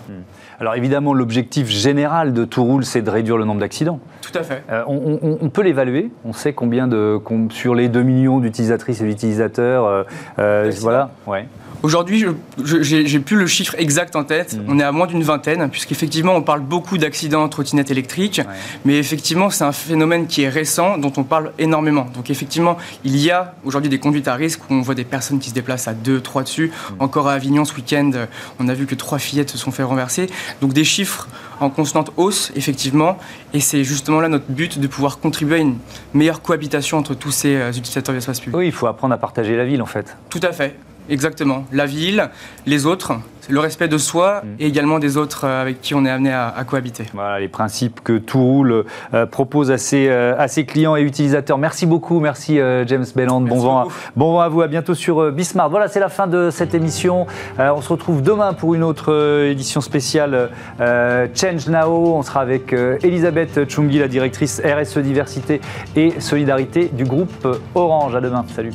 Alors 0.62 0.77
évidemment, 0.77 1.12
l'objectif 1.12 1.66
général 1.66 2.33
de 2.33 2.44
Touroul, 2.44 2.85
c'est 2.85 3.03
de 3.03 3.11
réduire 3.11 3.37
le 3.37 3.44
nombre 3.44 3.59
d'accidents. 3.59 3.98
Tout 4.20 4.31
à 4.38 4.44
fait. 4.44 4.62
Euh, 4.70 4.85
on, 4.87 5.18
on- 5.20 5.38
on 5.40 5.48
peut 5.48 5.62
l'évaluer. 5.62 6.12
On 6.25 6.33
sait 6.33 6.53
combien 6.53 6.87
de 6.87 7.18
sur 7.51 7.75
les 7.75 7.88
2 7.88 8.03
millions 8.05 8.38
d'utilisatrices 8.38 9.01
et 9.01 9.05
d'utilisateurs. 9.05 9.85
euh, 9.87 10.05
euh, 10.38 10.70
voilà. 10.81 11.11
Ouais. 11.27 11.48
Aujourd'hui, 11.83 12.25
j'ai 12.62 13.18
plus 13.18 13.37
le 13.37 13.47
chiffre 13.47 13.75
exact 13.79 14.16
en 14.16 14.25
tête. 14.25 14.55
Mhm. 14.55 14.64
On 14.68 14.79
est 14.79 14.83
à 14.83 14.92
moins 14.92 15.07
d'une 15.07 15.23
vingtaine, 15.23 15.68
puisqu'effectivement, 15.71 16.35
on 16.35 16.42
parle 16.42 16.61
beaucoup 16.61 16.99
d'accidents 16.99 17.42
en 17.42 17.49
trottinette 17.49 17.90
électrique. 17.90 18.40
Ouais. 18.45 18.55
Mais 18.85 18.99
effectivement, 18.99 19.51
c'est 19.51 19.64
un 19.64 19.73
phénomène 19.73 20.27
qui 20.27 20.42
est 20.42 20.49
récent, 20.49 20.99
dont 20.99 21.12
on 21.16 21.25
parle 21.25 21.53
énormément. 21.59 22.07
Donc 22.14 22.31
effectivement, 22.31 22.77
il 23.05 23.16
y 23.16 23.31
a 23.31 23.55
aujourd'hui 23.64 23.90
des 23.90 23.99
conduites 23.99 24.29
à 24.29 24.35
risque 24.35 24.61
où 24.71 24.75
on 24.75 24.81
voit 24.81 24.95
des 24.95 25.05
personnes 25.05 25.38
qui 25.38 25.51
se 25.51 25.55
déplacent 25.55 25.88
à 25.88 25.95
deux, 25.95 26.21
trois 26.21 26.42
dessus. 26.42 26.71
Encore 26.99 27.29
à 27.29 27.33
Avignon 27.33 27.64
ce 27.64 27.75
week-end, 27.75 28.11
on 28.61 28.68
a 28.68 28.75
vu 28.75 28.87
que 28.87 28.95
trois 28.95 29.18
fillettes 29.18 29.51
se 29.51 29.59
sont 29.59 29.71
fait 29.71 29.83
renverser. 29.83 30.29
Donc 30.61 30.73
des 30.73 30.85
chiffres 30.85 31.29
en 31.61 31.71
constante 31.71 32.11
hausse, 32.16 32.53
effectivement. 32.57 33.18
Et 33.55 33.61
c'est 33.61 33.85
justement 33.85 34.21
là 34.21 34.29
notre 34.29 34.51
but 34.51 34.79
de 34.79 34.87
pouvoir 34.87 35.18
contribuer 35.18 35.57
à 35.57 35.59
une 35.59 35.77
meilleure 36.14 36.42
cohabitation 36.42 36.99
entre 36.99 37.14
tous 37.14 37.31
ces 37.31 37.55
euh, 37.55 37.71
utilisateurs 37.71 38.12
de 38.12 38.18
l'espace 38.18 38.40
public. 38.40 38.57
Oui, 38.57 38.66
il 38.66 38.73
faut 38.73 38.87
apprendre 38.87 39.14
à 39.14 39.18
partager 39.18 39.57
la 39.57 39.64
ville 39.64 39.83
en 39.83 39.87
fait. 39.87 40.16
Tout 40.31 40.40
à 40.42 40.53
fait, 40.53 40.77
exactement. 41.09 41.65
La 41.73 41.87
ville, 41.87 42.31
les 42.67 42.87
autres, 42.87 43.12
le 43.49 43.59
respect 43.59 43.88
de 43.88 43.99
soi 43.99 44.43
Mm. 44.45 44.47
et 44.61 44.67
également 44.67 44.99
des 45.01 45.17
autres 45.17 45.47
euh, 45.47 45.62
avec 45.62 45.81
qui 45.81 45.95
on 45.97 46.05
est 46.05 46.11
amené 46.11 46.33
à, 46.33 46.49
à 46.49 46.62
cohabiter. 46.65 47.07
Voilà 47.12 47.41
les 47.41 47.49
principes 47.49 48.01
que 48.03 48.19
Touroul 48.19 48.85
euh, 49.15 49.27
propose 49.27 49.71
à 49.73 49.79
ses, 49.79 50.09
euh, 50.09 50.35
à 50.38 50.47
ses 50.47 50.65
clients 50.65 50.95
et 50.97 51.03
utilisateurs. 51.03 51.59
Merci 51.59 51.87
beaucoup, 51.87 52.21
merci 52.21 52.61
euh, 52.61 52.87
James 52.87 53.05
Belland. 53.17 53.41
Bon 53.41 53.59
vent, 53.59 53.79
à, 53.81 53.88
bon 54.15 54.33
vent 54.33 54.41
à 54.41 54.49
vous, 54.49 54.62
à 54.62 54.69
bientôt 54.69 54.95
sur 54.95 55.33
Bismart. 55.33 55.71
Voilà, 55.71 55.88
c'est 55.88 55.99
la 56.01 56.09
fin 56.09 56.29
de 56.29 56.51
cette 56.51 56.73
émission. 56.75 57.27
On 57.59 57.81
se 57.81 57.88
retrouve 57.88 58.23
demain 58.23 58.53
pour 58.53 58.75
une 58.75 58.85
autre 58.85 59.12
édition 59.51 59.81
spéciale 59.81 60.51
Change 60.79 61.69
Now. 61.69 62.15
On 62.15 62.23
sera 62.23 62.41
avec 62.41 62.73
Elisabeth 62.73 63.69
Chungi, 63.69 63.99
la 63.99 64.09
directrice 64.09 64.61
RSE 64.65 64.99
Diversité 64.99 65.61
et 65.97 66.21
Solidarité 66.21 66.91
du 66.93 67.05
groupe 67.05 67.47
Orange. 67.75 68.15
À 68.15 68.21
demain. 68.21 68.45
Salut. 68.55 68.73